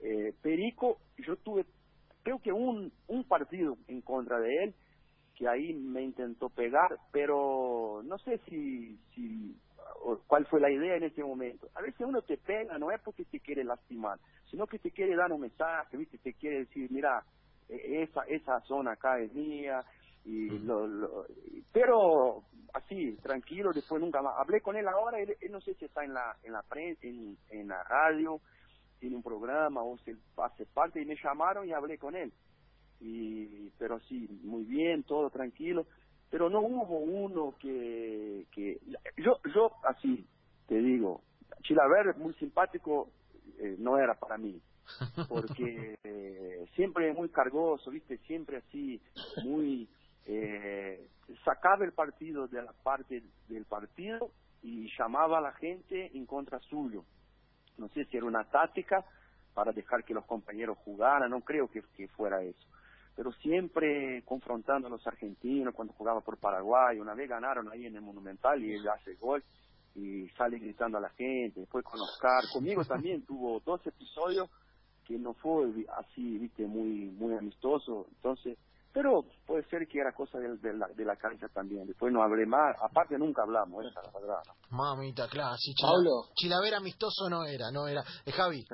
Eh, 0.00 0.34
Perico, 0.42 0.98
yo 1.18 1.36
tuve 1.36 1.64
creo 2.22 2.40
que 2.40 2.52
un, 2.52 2.92
un 3.06 3.24
partido 3.24 3.78
en 3.86 4.00
contra 4.02 4.40
de 4.40 4.64
él, 4.64 4.74
que 5.36 5.48
ahí 5.48 5.74
me 5.74 6.02
intentó 6.02 6.48
pegar, 6.48 6.96
pero 7.12 8.02
no 8.04 8.18
sé 8.18 8.38
si, 8.48 8.96
si 9.14 9.54
o 10.02 10.18
cuál 10.26 10.46
fue 10.46 10.60
la 10.60 10.70
idea 10.70 10.96
en 10.96 11.04
ese 11.04 11.22
momento. 11.22 11.68
A 11.74 11.82
veces 11.82 12.00
uno 12.06 12.22
te 12.22 12.38
pega, 12.38 12.78
no 12.78 12.90
es 12.90 13.00
porque 13.02 13.24
te 13.24 13.40
quiere 13.40 13.64
lastimar, 13.64 14.18
sino 14.50 14.66
que 14.66 14.78
te 14.78 14.90
quiere 14.90 15.14
dar 15.16 15.32
un 15.32 15.42
mensaje, 15.42 15.96
¿viste? 15.96 16.18
Te 16.18 16.34
quiere 16.34 16.60
decir, 16.60 16.90
mira, 16.90 17.22
eh, 17.68 18.02
esa, 18.02 18.22
esa 18.22 18.60
zona 18.62 18.92
acá 18.92 19.18
es 19.20 19.32
mía, 19.34 19.84
y 20.24 20.58
lo, 20.60 20.86
lo- 20.86 21.26
pero 21.72 22.42
así, 22.74 23.16
tranquilo, 23.22 23.72
después 23.72 24.00
nunca 24.00 24.22
más. 24.22 24.34
Hablé 24.38 24.60
con 24.60 24.76
él 24.76 24.88
ahora, 24.88 25.20
él, 25.20 25.36
él 25.40 25.52
no 25.52 25.60
sé 25.60 25.74
si 25.74 25.84
está 25.84 26.04
en 26.04 26.14
la, 26.14 26.36
en 26.42 26.52
la 26.52 26.62
prensa, 26.62 27.06
en, 27.06 27.36
en 27.50 27.68
la 27.68 27.82
radio, 27.84 28.40
tiene 28.98 29.16
un 29.16 29.22
programa 29.22 29.82
o 29.82 29.96
se 29.98 30.16
hace 30.38 30.66
parte 30.66 31.00
y 31.00 31.04
me 31.06 31.16
llamaron 31.22 31.68
y 31.68 31.72
hablé 31.72 31.98
con 31.98 32.16
él 32.16 32.32
y 33.00 33.70
pero 33.78 34.00
sí 34.00 34.28
muy 34.42 34.64
bien 34.64 35.02
todo 35.02 35.30
tranquilo. 35.30 35.86
Pero 36.30 36.50
no 36.50 36.60
hubo 36.60 36.98
uno 36.98 37.54
que 37.58 38.46
que 38.50 38.80
yo 39.16 39.38
yo 39.54 39.72
así 39.84 40.26
te 40.66 40.76
digo 40.76 41.22
Chilaver 41.62 42.16
muy 42.16 42.34
simpático 42.34 43.10
eh, 43.58 43.76
no 43.78 43.98
era 43.98 44.14
para 44.14 44.36
mí 44.36 44.60
porque 45.28 45.96
eh, 46.04 46.66
siempre 46.74 47.12
muy 47.12 47.28
cargoso 47.28 47.90
viste 47.90 48.18
siempre 48.26 48.56
así 48.56 49.00
muy 49.44 49.88
eh, 50.26 51.08
sacaba 51.44 51.84
el 51.84 51.92
partido 51.92 52.48
de 52.48 52.62
la 52.62 52.72
parte 52.72 53.22
del 53.48 53.64
partido 53.64 54.30
y 54.62 54.88
llamaba 54.98 55.38
a 55.38 55.40
la 55.40 55.52
gente 55.52 56.10
en 56.16 56.26
contra 56.26 56.58
suyo. 56.60 57.04
No 57.78 57.88
sé 57.88 58.04
si 58.06 58.16
era 58.16 58.26
una 58.26 58.44
táctica 58.44 59.04
para 59.54 59.72
dejar 59.72 60.04
que 60.04 60.14
los 60.14 60.24
compañeros 60.24 60.78
jugaran, 60.84 61.30
no 61.30 61.40
creo 61.40 61.68
que, 61.68 61.82
que 61.96 62.08
fuera 62.08 62.42
eso. 62.42 62.66
Pero 63.16 63.32
siempre 63.32 64.22
confrontando 64.26 64.88
a 64.88 64.90
los 64.90 65.06
argentinos 65.06 65.74
cuando 65.74 65.94
jugaba 65.94 66.20
por 66.20 66.38
Paraguay, 66.38 66.98
una 67.00 67.14
vez 67.14 67.28
ganaron 67.28 67.70
ahí 67.72 67.86
en 67.86 67.96
el 67.96 68.02
Monumental 68.02 68.62
y 68.62 68.74
él 68.74 68.86
hace 68.88 69.14
gol 69.14 69.42
y 69.94 70.28
sale 70.36 70.58
gritando 70.58 70.98
a 70.98 71.00
la 71.00 71.08
gente, 71.10 71.60
después 71.60 71.82
con 71.82 71.98
Oscar, 72.00 72.42
conmigo 72.52 72.84
también 72.84 73.24
tuvo 73.26 73.60
dos 73.64 73.80
episodios 73.86 74.50
que 75.06 75.16
no 75.18 75.32
fue 75.34 75.64
así, 75.96 76.36
viste, 76.38 76.66
muy 76.66 77.06
muy 77.12 77.32
amistoso, 77.34 78.06
entonces, 78.16 78.58
pero 78.92 79.24
puede 79.46 79.62
ser 79.70 79.86
que 79.88 80.00
era 80.00 80.12
cosa 80.12 80.38
de, 80.38 80.56
de 80.58 80.74
la, 80.74 80.88
de 80.88 81.04
la 81.04 81.16
cancha 81.16 81.46
también, 81.48 81.86
después 81.86 82.12
no 82.12 82.22
hablé 82.22 82.44
más, 82.44 82.76
aparte 82.82 83.16
nunca 83.16 83.42
hablamos, 83.42 83.86
esa 83.86 84.00
es 84.00 84.12
la 84.12 84.20
verdad. 84.20 84.42
¿no? 84.70 84.76
Mamita, 84.76 85.28
claro, 85.28 85.56
sí, 85.56 85.72
Chila- 85.74 85.92
Pablo. 85.92 86.10
Chilaver 86.34 86.74
amistoso 86.74 87.30
no 87.30 87.44
era, 87.46 87.70
no 87.72 87.86
era. 87.88 88.02
Eh, 88.26 88.32
Javi, 88.32 88.64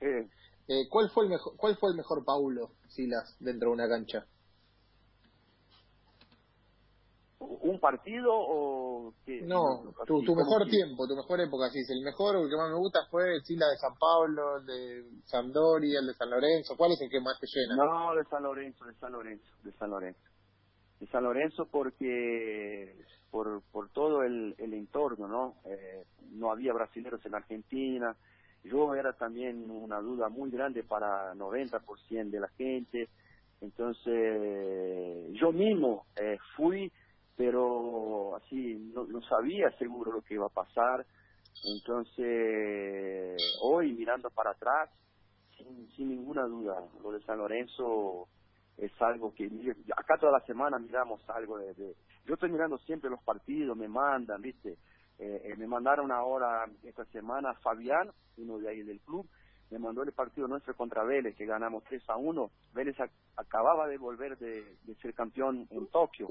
Eh, 0.00 0.28
Eh, 0.68 0.86
¿cuál 0.88 1.10
fue 1.10 1.24
el 1.24 1.30
mejor 1.30 1.56
cuál 1.56 1.76
fue 1.76 1.90
el 1.90 1.96
mejor 1.96 2.24
Paulo 2.24 2.72
Silas 2.88 3.36
dentro 3.40 3.70
de 3.70 3.74
una 3.74 3.88
cancha? 3.88 4.26
un 7.40 7.78
partido 7.80 8.30
o 8.32 9.14
qué? 9.24 9.42
No, 9.42 9.94
tu, 10.06 10.22
tu 10.24 10.34
mejor 10.34 10.66
tiempo, 10.66 11.06
tu 11.06 11.14
mejor 11.14 11.40
época, 11.40 11.70
sí. 11.70 11.80
El 11.88 12.02
mejor, 12.02 12.36
el 12.36 12.48
que 12.48 12.56
más 12.56 12.70
me 12.70 12.78
gusta 12.78 13.06
fue 13.10 13.40
sí, 13.44 13.56
la 13.56 13.68
de 13.68 13.76
San 13.76 13.94
Pablo, 13.98 14.58
el 14.58 14.66
de 14.66 15.04
Sampdoria, 15.24 16.00
el 16.00 16.06
de 16.06 16.14
San 16.14 16.30
Lorenzo. 16.30 16.76
¿Cuál 16.76 16.92
es 16.92 17.00
el 17.00 17.08
que 17.08 17.20
más 17.20 17.38
te 17.40 17.46
llena? 17.46 17.76
No, 17.76 18.14
de 18.14 18.24
San 18.24 18.42
Lorenzo, 18.42 18.84
de 18.84 18.94
San 18.94 19.12
Lorenzo, 19.12 19.46
de 19.62 19.72
San 19.72 19.90
Lorenzo. 19.90 20.20
De 21.00 21.06
San 21.06 21.22
Lorenzo 21.22 21.66
porque 21.70 22.96
por, 23.30 23.62
por 23.70 23.88
todo 23.90 24.22
el, 24.22 24.54
el 24.58 24.74
entorno, 24.74 25.28
¿no? 25.28 25.54
Eh, 25.64 26.04
no 26.32 26.50
había 26.50 26.72
brasileños 26.72 27.24
en 27.24 27.34
Argentina. 27.34 28.16
Yo 28.64 28.94
era 28.94 29.12
también 29.12 29.70
una 29.70 30.00
duda 30.00 30.28
muy 30.28 30.50
grande 30.50 30.82
para 30.82 31.34
90% 31.34 32.30
de 32.30 32.40
la 32.40 32.48
gente. 32.48 33.08
Entonces, 33.60 35.32
yo 35.32 35.52
mismo 35.52 36.06
eh, 36.16 36.38
fui, 36.56 36.92
pero 37.36 38.36
así 38.36 38.90
no, 38.94 39.04
no 39.04 39.20
sabía 39.22 39.70
seguro 39.78 40.12
lo 40.12 40.22
que 40.22 40.34
iba 40.34 40.46
a 40.46 40.50
pasar. 40.50 41.06
Entonces, 41.64 43.36
hoy 43.62 43.92
mirando 43.92 44.30
para 44.30 44.50
atrás, 44.50 44.90
sin, 45.56 45.90
sin 45.96 46.08
ninguna 46.10 46.44
duda, 46.44 46.76
lo 47.02 47.12
de 47.12 47.20
San 47.22 47.38
Lorenzo 47.38 48.28
es 48.78 48.92
algo 49.02 49.34
que 49.34 49.50
acá 49.96 50.16
toda 50.18 50.32
la 50.32 50.46
semana 50.46 50.78
miramos 50.78 51.20
algo 51.28 51.58
de, 51.58 51.96
yo 52.24 52.34
estoy 52.34 52.50
mirando 52.50 52.78
siempre 52.78 53.10
los 53.10 53.22
partidos 53.24 53.76
me 53.76 53.88
mandan 53.88 54.40
viste 54.40 54.78
eh, 55.18 55.42
eh, 55.44 55.56
me 55.56 55.66
mandaron 55.66 56.12
ahora 56.12 56.66
esta 56.84 57.04
semana 57.06 57.54
Fabián 57.54 58.10
uno 58.36 58.58
de 58.58 58.68
ahí 58.68 58.82
del 58.82 59.00
club 59.00 59.28
me 59.70 59.78
mandó 59.78 60.02
el 60.02 60.12
partido 60.12 60.48
nuestro 60.48 60.74
contra 60.76 61.04
Vélez 61.04 61.36
que 61.36 61.46
ganamos 61.46 61.84
3 61.84 62.02
a 62.08 62.16
1 62.16 62.50
Vélez 62.74 62.96
acababa 63.36 63.86
de 63.86 63.98
volver 63.98 64.38
de, 64.38 64.76
de 64.84 64.94
ser 64.96 65.14
campeón 65.14 65.66
en 65.70 65.86
Tokio. 65.88 66.28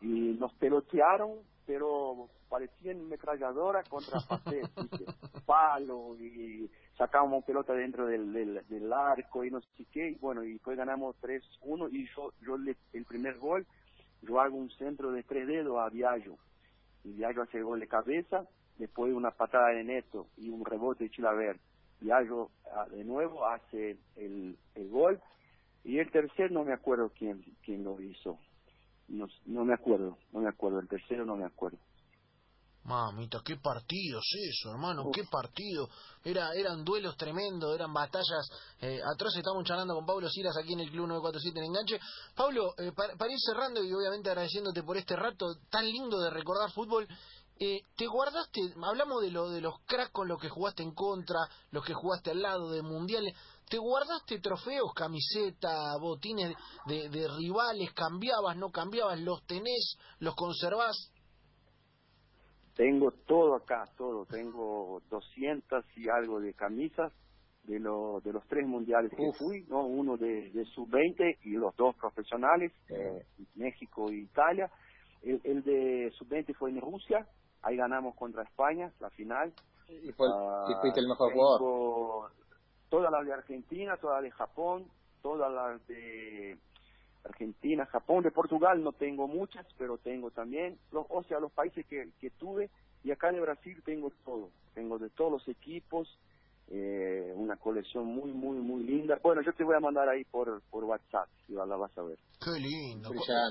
Y 0.00 0.36
nos 0.38 0.52
pelotearon 0.54 1.38
pero 1.66 2.28
parecían 2.48 3.08
metralladora 3.08 3.82
contra 3.84 4.20
Pacet, 4.20 4.70
palo 5.46 6.16
y 6.16 6.70
sacábamos 6.96 7.44
pelota 7.44 7.74
dentro 7.74 8.06
del, 8.06 8.32
del, 8.32 8.92
arco 8.92 9.44
y 9.44 9.50
no 9.50 9.60
sé 9.60 9.84
qué, 9.92 10.10
y 10.10 10.14
bueno, 10.14 10.44
y 10.44 10.52
después 10.54 10.78
ganamos 10.78 11.16
3-1 11.20 11.88
y 11.92 12.06
yo, 12.14 12.32
yo 12.40 12.56
el 12.92 13.04
primer 13.04 13.36
gol, 13.38 13.66
yo 14.22 14.40
hago 14.40 14.56
un 14.56 14.70
centro 14.70 15.10
de 15.10 15.24
tres 15.24 15.46
dedos 15.46 15.78
a 15.78 15.90
Viallo, 15.90 16.36
Viallo 17.14 17.42
hace 17.42 17.58
el 17.58 17.64
gol 17.64 17.80
de 17.80 17.88
cabeza, 17.88 18.46
después 18.78 19.12
una 19.12 19.30
patada 19.30 19.68
de 19.68 19.84
neto 19.84 20.26
y 20.36 20.48
un 20.48 20.64
rebote 20.64 21.04
de 21.04 21.10
Chilaver, 21.10 21.58
Viallo 22.00 22.50
ah, 22.72 22.86
de 22.90 23.04
nuevo 23.04 23.46
hace 23.46 23.96
el, 24.16 24.56
el 24.74 24.88
gol, 24.88 25.20
y 25.84 25.98
el 25.98 26.10
tercer 26.10 26.50
no 26.50 26.64
me 26.64 26.72
acuerdo 26.72 27.12
quién, 27.16 27.44
quién 27.64 27.84
lo 27.84 28.00
hizo, 28.00 28.38
no, 29.08 29.28
no 29.46 29.64
me 29.64 29.74
acuerdo, 29.74 30.18
no 30.32 30.40
me 30.40 30.48
acuerdo, 30.48 30.80
el 30.80 30.88
tercero 30.88 31.24
no 31.24 31.36
me 31.36 31.44
acuerdo. 31.44 31.78
Mamita, 32.86 33.40
qué 33.44 33.56
partidos 33.56 34.24
eso, 34.48 34.70
hermano, 34.70 35.10
qué 35.12 35.24
partido. 35.24 35.88
Era, 36.22 36.52
eran 36.54 36.84
duelos 36.84 37.16
tremendos, 37.16 37.74
eran 37.74 37.92
batallas 37.92 38.48
eh, 38.80 39.00
atroces. 39.12 39.38
Estamos 39.38 39.64
charlando 39.64 39.94
con 39.94 40.06
Pablo 40.06 40.30
Silas 40.30 40.56
aquí 40.56 40.74
en 40.74 40.80
el 40.80 40.90
Club 40.90 41.08
947 41.08 41.58
en 41.58 41.64
Enganche. 41.64 42.00
Pablo, 42.36 42.74
eh, 42.78 42.92
para, 42.92 43.12
ir 43.28 43.38
cerrando 43.44 43.82
y 43.82 43.92
obviamente 43.92 44.30
agradeciéndote 44.30 44.84
por 44.84 44.96
este 44.96 45.16
rato 45.16 45.56
tan 45.68 45.84
lindo 45.84 46.20
de 46.20 46.30
recordar 46.30 46.70
fútbol, 46.70 47.08
eh, 47.58 47.80
¿te 47.96 48.06
guardaste, 48.06 48.60
hablamos 48.80 49.20
de, 49.20 49.30
lo, 49.32 49.50
de 49.50 49.62
los 49.62 49.74
cracks 49.86 50.12
con 50.12 50.28
los 50.28 50.40
que 50.40 50.48
jugaste 50.48 50.84
en 50.84 50.94
contra, 50.94 51.40
los 51.72 51.84
que 51.84 51.94
jugaste 51.94 52.30
al 52.30 52.42
lado 52.42 52.70
de 52.70 52.82
mundiales, 52.82 53.34
¿te 53.68 53.78
guardaste 53.78 54.38
trofeos, 54.38 54.92
camiseta, 54.94 55.96
botines 55.98 56.54
de, 56.86 57.08
de 57.08 57.26
rivales, 57.26 57.92
cambiabas, 57.94 58.56
no 58.56 58.70
cambiabas, 58.70 59.18
los 59.18 59.44
tenés, 59.44 59.96
los 60.20 60.36
conservás? 60.36 61.10
Tengo 62.76 63.10
todo 63.10 63.54
acá, 63.54 63.84
todo. 63.96 64.26
Tengo 64.26 65.00
200 65.10 65.84
y 65.96 66.08
algo 66.10 66.40
de 66.40 66.52
camisas 66.52 67.12
de, 67.64 67.80
lo, 67.80 68.20
de 68.20 68.32
los 68.32 68.46
tres 68.46 68.66
mundiales 68.66 69.10
que 69.10 69.32
fui, 69.32 69.64
¿no? 69.68 69.86
Uno 69.86 70.16
de, 70.16 70.50
de 70.50 70.64
sub-20 70.66 71.38
y 71.44 71.52
los 71.52 71.74
dos 71.76 71.96
profesionales, 71.96 72.72
eh, 72.88 73.24
México 73.54 74.10
e 74.10 74.16
Italia. 74.16 74.70
El, 75.22 75.40
el 75.44 75.62
de 75.64 76.12
sub-20 76.18 76.54
fue 76.54 76.70
en 76.70 76.80
Rusia, 76.80 77.26
ahí 77.62 77.76
ganamos 77.76 78.14
contra 78.14 78.42
España, 78.42 78.92
la 79.00 79.10
final. 79.10 79.52
¿Y, 79.88 80.12
fue, 80.12 80.28
fuiste 80.80 81.00
el 81.00 81.08
mejor 81.08 81.32
jugador? 81.32 82.30
Todas 82.88 83.10
las 83.10 83.26
de 83.26 83.32
Argentina, 83.32 83.96
todas 83.96 84.22
las 84.22 84.24
de 84.24 84.30
Japón, 84.30 84.86
todas 85.22 85.52
las 85.52 85.84
de 85.88 86.58
Argentina, 87.26 87.86
Japón, 87.86 88.22
de 88.22 88.30
Portugal 88.30 88.82
no 88.82 88.92
tengo 88.92 89.26
muchas, 89.28 89.66
pero 89.78 89.98
tengo 89.98 90.30
también, 90.30 90.78
los, 90.92 91.06
o 91.08 91.22
sea, 91.24 91.40
los 91.40 91.52
países 91.52 91.84
que, 91.86 92.10
que 92.20 92.30
tuve, 92.30 92.70
y 93.04 93.10
acá 93.10 93.30
de 93.30 93.40
Brasil 93.40 93.82
tengo 93.84 94.10
todo, 94.24 94.50
tengo 94.74 94.98
de 94.98 95.10
todos 95.10 95.32
los 95.32 95.48
equipos, 95.48 96.08
eh, 96.68 97.32
una 97.36 97.56
colección 97.56 98.06
muy, 98.06 98.32
muy, 98.32 98.58
muy 98.58 98.82
linda. 98.82 99.18
Bueno, 99.22 99.40
yo 99.42 99.52
te 99.52 99.62
voy 99.62 99.76
a 99.76 99.80
mandar 99.80 100.08
ahí 100.08 100.24
por, 100.24 100.60
por 100.70 100.84
WhatsApp, 100.84 101.28
si 101.46 101.52
la 101.52 101.64
vas 101.64 101.96
a 101.96 102.02
ver. 102.02 102.18
Qué 102.40 102.58
lindo. 102.58 103.10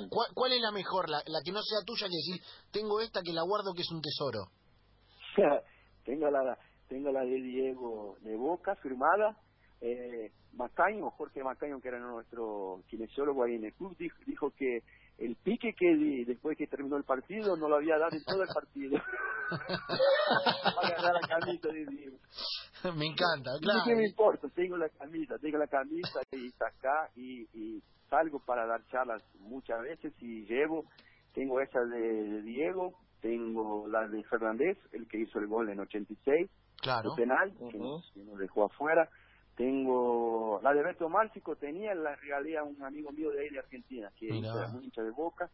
¿Cuál, 0.10 0.52
es 0.52 0.62
la 0.62 0.72
mejor? 0.72 1.10
La, 1.10 1.20
la 1.26 1.40
que 1.44 1.52
no 1.52 1.62
sea 1.62 1.80
tuya, 1.86 2.08
que 2.08 2.18
decir, 2.18 2.42
tengo 2.72 3.00
esta 3.00 3.22
que 3.22 3.32
la 3.32 3.44
guardo 3.44 3.74
que 3.74 3.82
es 3.84 3.92
un 3.92 4.02
tesoro. 4.02 4.52
tengo 6.06 6.30
la 6.30 6.58
tengo 6.88 7.12
la 7.12 7.22
de 7.22 7.42
Diego 7.42 8.18
de 8.22 8.36
Boca 8.36 8.76
firmada 8.76 9.36
eh, 9.86 10.32
Macaño, 10.54 11.12
Jorge 11.12 11.44
Macaño, 11.44 11.80
que 11.80 11.90
era 11.90 12.00
nuestro 12.00 12.82
kinesiólogo 12.88 13.44
ahí 13.44 13.56
en 13.56 13.66
el 13.66 13.74
club, 13.74 13.96
dijo, 13.98 14.50
que 14.52 14.80
el 15.20 15.36
pique 15.36 15.74
que 15.78 15.96
di 15.96 16.26
después 16.26 16.58
que 16.58 16.66
terminó 16.66 16.98
el 16.98 17.04
partido 17.04 17.56
no 17.56 17.70
lo 17.70 17.76
había 17.76 17.98
dado 17.98 18.16
en 18.16 18.24
todo 18.24 18.42
el 18.42 18.50
partido. 18.54 19.00
Para 20.76 20.90
ganar 20.90 21.14
la 21.14 21.28
camisa 21.28 21.68
de. 21.70 22.14
Me 22.98 23.06
encanta, 23.06 23.52
claro. 23.62 23.82
¿Qué 23.86 23.96
me 23.96 24.06
importa? 24.06 24.48
Tengo 24.56 24.78
la 24.78 24.90
camisa, 24.90 25.38
tengo 25.40 25.58
la 25.58 25.68
camisa 25.68 26.20
y 26.32 26.48
está 26.48 26.68
acá 26.68 27.10
y, 27.16 27.42
y 27.54 27.84
salgo 28.10 28.40
para 28.40 28.66
dar 28.66 28.86
charlas 28.88 29.22
muchas 29.40 29.82
veces 29.82 30.14
y 30.20 30.46
llevo, 30.46 30.86
tengo 31.34 31.60
esa 31.62 31.80
de, 31.80 32.42
Diego, 32.42 32.94
tengo 33.22 33.88
la 33.88 34.08
de 34.08 34.24
Fernández, 34.24 34.78
el 34.94 35.08
que 35.08 35.20
hizo 35.20 35.40
el 35.40 35.48
gol 35.48 35.70
en 35.70 35.80
86, 35.80 36.50
claro. 36.82 37.12
el 37.12 37.16
penal, 37.16 37.54
que, 37.72 37.78
nos, 37.78 38.12
que 38.14 38.24
nos 38.24 38.38
dejó 38.38 38.66
afuera 38.66 39.10
tengo 39.56 40.60
la 40.62 40.74
de 40.74 40.84
Beto 40.84 41.10
Márcico, 41.10 41.56
tenía 41.56 41.94
en 41.94 42.04
la 42.04 42.16
realidad 42.16 42.64
un 42.64 42.82
amigo 42.84 43.12
mío 43.12 43.32
de 43.32 43.42
ahí 43.42 43.50
de 43.50 43.60
Argentina, 43.60 44.12
que 44.18 44.32
muy 44.32 44.84
hincha 44.84 45.02
de 45.02 45.12
boca, 45.12 45.50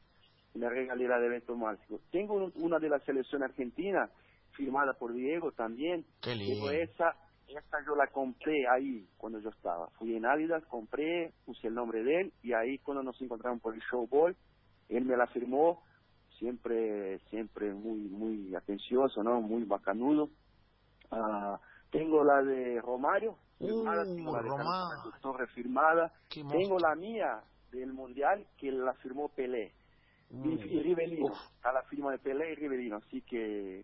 y 0.53 0.59
la 0.59 0.69
regalé 0.69 1.07
la 1.07 1.19
de 1.19 1.29
Beto 1.29 1.55
Márcico. 1.55 1.99
Tengo 2.11 2.51
una 2.55 2.79
de 2.79 2.89
la 2.89 2.99
selección 2.99 3.43
argentina, 3.43 4.09
firmada 4.51 4.93
por 4.93 5.13
Diego 5.13 5.51
también. 5.51 6.05
Qué 6.21 6.35
lindo. 6.35 6.71
esa, 6.71 7.15
esa 7.47 7.85
yo 7.85 7.95
la 7.95 8.07
compré 8.07 8.67
ahí 8.67 9.07
cuando 9.17 9.39
yo 9.39 9.49
estaba. 9.49 9.87
Fui 9.91 10.15
en 10.15 10.25
Adidas, 10.25 10.65
compré, 10.65 11.33
puse 11.45 11.67
el 11.67 11.75
nombre 11.75 12.03
de 12.03 12.21
él, 12.21 12.33
y 12.41 12.53
ahí 12.53 12.79
cuando 12.79 13.03
nos 13.03 13.21
encontramos 13.21 13.61
por 13.61 13.75
el 13.75 13.81
showball, 13.81 14.35
él 14.89 15.05
me 15.05 15.15
la 15.15 15.27
firmó, 15.27 15.83
siempre, 16.39 17.19
siempre 17.29 17.71
muy, 17.73 17.99
muy 17.99 18.55
atencioso, 18.55 19.23
¿no? 19.23 19.41
Muy 19.41 19.63
bacanudo. 19.63 20.29
Ah, 21.11 21.59
tengo 21.91 22.23
la 22.23 22.41
de 22.41 22.81
Romario, 22.81 23.37
firmada, 23.61 24.03
tengo 24.05 24.41
la 24.41 25.03
de 25.03 25.19
Torre 25.21 25.47
firmada, 25.47 26.13
tengo 26.29 26.79
la 26.79 26.95
mía 26.95 27.41
del 27.71 27.93
Mundial 27.93 28.45
que 28.57 28.71
la 28.71 28.93
firmó 28.95 29.29
Pelé. 29.29 29.73
Y, 30.31 30.79
Rivelino, 30.79 31.33
a 31.63 31.73
la 31.73 31.83
firma 31.83 32.11
de 32.11 32.17
Pelé 32.17 32.53
y 32.53 32.55
Rivelino, 32.55 32.97
así 32.97 33.21
que 33.21 33.83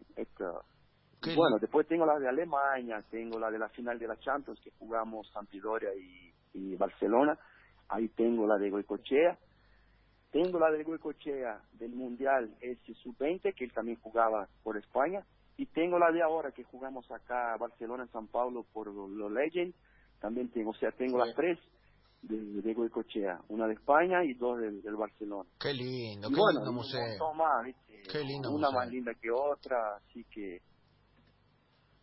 bueno, 1.36 1.58
después 1.60 1.88
tengo 1.88 2.06
la 2.06 2.20
de 2.20 2.30
Alemania, 2.30 3.04
tengo 3.10 3.40
la 3.40 3.50
de 3.50 3.60
la 3.60 3.70
final 3.70 3.98
de 4.00 4.08
la 4.08 4.18
Champions 4.18 4.60
que 4.62 4.72
jugamos 4.78 5.30
Sampdoria 5.32 5.90
y, 5.96 6.32
y 6.54 6.76
Barcelona, 6.76 7.38
ahí 7.90 8.08
tengo 8.10 8.46
la 8.46 8.58
de 8.58 8.70
Goicochea, 8.70 9.38
tengo 10.32 10.60
la 10.60 10.72
de 10.72 10.84
Goicochea 10.84 11.62
del 11.74 11.92
Mundial 11.94 12.56
ese 12.62 12.94
sub-20 12.96 13.56
que 13.56 13.64
él 13.64 13.74
también 13.74 14.00
jugaba 14.02 14.48
por 14.64 14.78
España, 14.78 15.26
y 15.58 15.66
tengo 15.66 15.98
la 15.98 16.12
de 16.12 16.22
ahora 16.22 16.52
que 16.52 16.64
jugamos 16.64 17.10
acá 17.12 17.58
Barcelona, 17.60 18.04
en 18.04 18.12
San 18.12 18.28
Paulo 18.28 18.64
por 18.72 18.94
los 18.94 19.32
Legends. 19.32 19.76
También 20.20 20.50
tengo, 20.52 20.72
o 20.72 20.76
sea, 20.76 20.92
tengo 20.92 21.18
las 21.18 21.36
tres 21.36 21.60
de, 22.22 22.38
de 22.62 22.74
Goicochea, 22.74 23.42
una 23.50 23.68
de 23.68 23.74
España 23.74 24.24
y 24.24 24.34
dos 24.34 24.60
del, 24.60 24.96
Barcelona. 24.96 25.50
Qué 25.60 25.74
lindo, 25.74 26.30
qué 26.30 26.42
lindo 26.54 26.72
museo. 26.72 27.34
Más, 27.34 27.76
Qué 28.12 28.24
lindo 28.24 28.52
una 28.52 28.72
más 28.72 28.90
linda 28.90 29.14
que 29.20 29.30
otra, 29.32 29.98
así 29.98 30.24
que... 30.26 30.62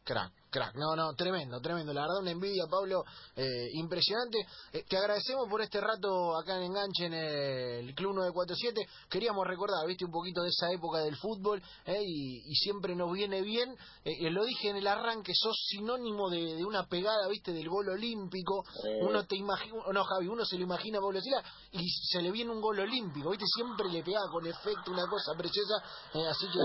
Crack, 0.04 0.32
Crack, 0.54 0.76
no, 0.76 0.94
no, 0.94 1.14
tremendo, 1.14 1.60
tremendo. 1.60 1.92
La 1.92 2.02
verdad, 2.02 2.20
una 2.20 2.30
envidia, 2.30 2.68
Pablo, 2.70 3.04
eh, 3.34 3.70
impresionante. 3.72 4.38
Eh, 4.72 4.84
te 4.88 4.96
agradecemos 4.96 5.48
por 5.50 5.60
este 5.60 5.80
rato 5.80 6.36
acá 6.36 6.58
en 6.58 6.66
Enganche 6.66 7.06
en 7.06 7.14
el 7.14 7.94
Club 7.96 8.14
947. 8.14 8.86
Queríamos 9.10 9.44
recordar, 9.48 9.84
viste, 9.84 10.04
un 10.04 10.12
poquito 10.12 10.42
de 10.42 10.50
esa 10.50 10.70
época 10.70 11.00
del 11.00 11.16
fútbol 11.16 11.60
eh, 11.86 12.00
y, 12.00 12.54
siempre 12.54 12.94
nos 12.94 13.12
viene 13.12 13.42
bien. 13.42 13.76
lo 14.04 14.44
dije 14.44 14.70
en 14.70 14.76
el 14.76 14.86
arranque, 14.86 15.32
sos 15.34 15.56
sinónimo 15.70 16.30
de, 16.30 16.64
una 16.64 16.86
pegada, 16.86 17.26
viste, 17.26 17.52
del 17.52 17.68
gol 17.68 17.88
olímpico. 17.88 18.62
Uno 19.00 19.26
te 19.26 19.34
imagina, 19.34 19.74
no, 19.92 20.04
Javi, 20.04 20.28
uno 20.28 20.44
se 20.44 20.56
lo 20.56 20.62
imagina 20.62 20.98
a 20.98 21.00
Pablo 21.00 21.20
Sila 21.20 21.42
y 21.72 21.84
se 21.90 22.22
le 22.22 22.30
viene 22.30 22.52
un 22.52 22.60
gol 22.60 22.78
olímpico, 22.78 23.30
viste, 23.30 23.46
siempre 23.56 23.88
le 23.88 24.04
pegaba 24.04 24.30
con 24.30 24.46
efecto, 24.46 24.92
una 24.92 25.08
cosa 25.08 25.32
preciosa. 25.36 25.82
así 26.30 26.46
que. 26.46 26.60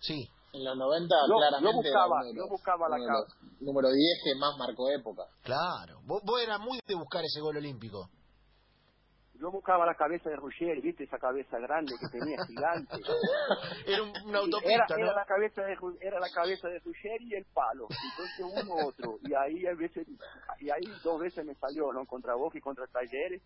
Sí. 0.00 0.28
En 0.52 0.64
los 0.64 0.76
90 0.76 1.14
claramente 1.26 1.88
buscaba, 1.88 2.22
yo 2.34 2.46
buscaba 2.46 2.88
la 2.88 2.98
casa. 2.98 3.36
Número 3.60 3.88
10 3.90 4.20
que 4.22 4.38
más 4.38 4.54
marcó 4.58 4.90
época. 4.90 5.22
Claro, 5.42 6.00
vos, 6.04 6.22
eras 6.42 6.60
muy 6.60 6.78
de 6.86 6.94
buscar 6.94 7.24
ese 7.24 7.40
gol 7.40 7.56
olímpico. 7.56 8.10
Yo 9.40 9.50
buscaba 9.50 9.86
la 9.86 9.94
cabeza 9.94 10.28
de 10.28 10.36
Ruggeri, 10.36 10.82
¿viste? 10.82 11.04
Esa 11.04 11.18
cabeza 11.18 11.58
grande 11.58 11.94
que 11.98 12.06
tenía, 12.16 12.36
gigante. 12.46 12.96
era 13.86 14.02
un, 14.02 14.36
autopista, 14.36 14.94
era, 14.96 15.14
la 15.14 15.24
cabeza 15.24 15.62
de, 15.62 15.76
era 16.00 16.20
la 16.20 16.28
cabeza 16.28 16.68
de 16.68 16.78
Ruggeri 16.80 17.30
y 17.30 17.34
el 17.34 17.46
palo. 17.46 17.88
Entonces 18.10 18.62
uno 18.62 18.86
otro. 18.86 19.18
Y 19.22 19.34
ahí 19.34 19.66
a 19.66 19.74
veces, 19.74 20.06
y 20.60 20.70
ahí 20.70 20.84
dos 21.02 21.18
veces 21.18 21.46
me 21.46 21.54
salió, 21.54 21.92
¿no? 21.92 22.04
Contra 22.04 22.34
vos 22.34 22.54
y 22.54 22.60
contra 22.60 22.86
Talleres. 22.88 23.42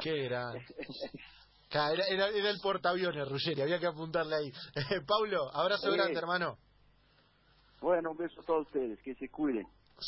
Qué 0.00 0.30
grande. 1.74 2.02
Era, 2.08 2.28
era, 2.28 2.50
el 2.50 2.60
portaaviones, 2.60 3.28
Ruggeri, 3.28 3.62
había 3.62 3.78
que 3.78 3.86
apuntarle 3.86 4.36
ahí. 4.36 4.52
Paulo, 5.06 5.50
abrazo 5.54 5.90
grande, 5.90 6.18
hermano. 6.18 6.58
Bueno, 7.80 8.12
un 8.12 8.16
beso 8.16 8.40
a 8.40 8.44
todos 8.44 8.66
ustedes, 8.66 9.00
que 9.02 9.14
se 9.14 9.28
cuiden. 9.28 9.66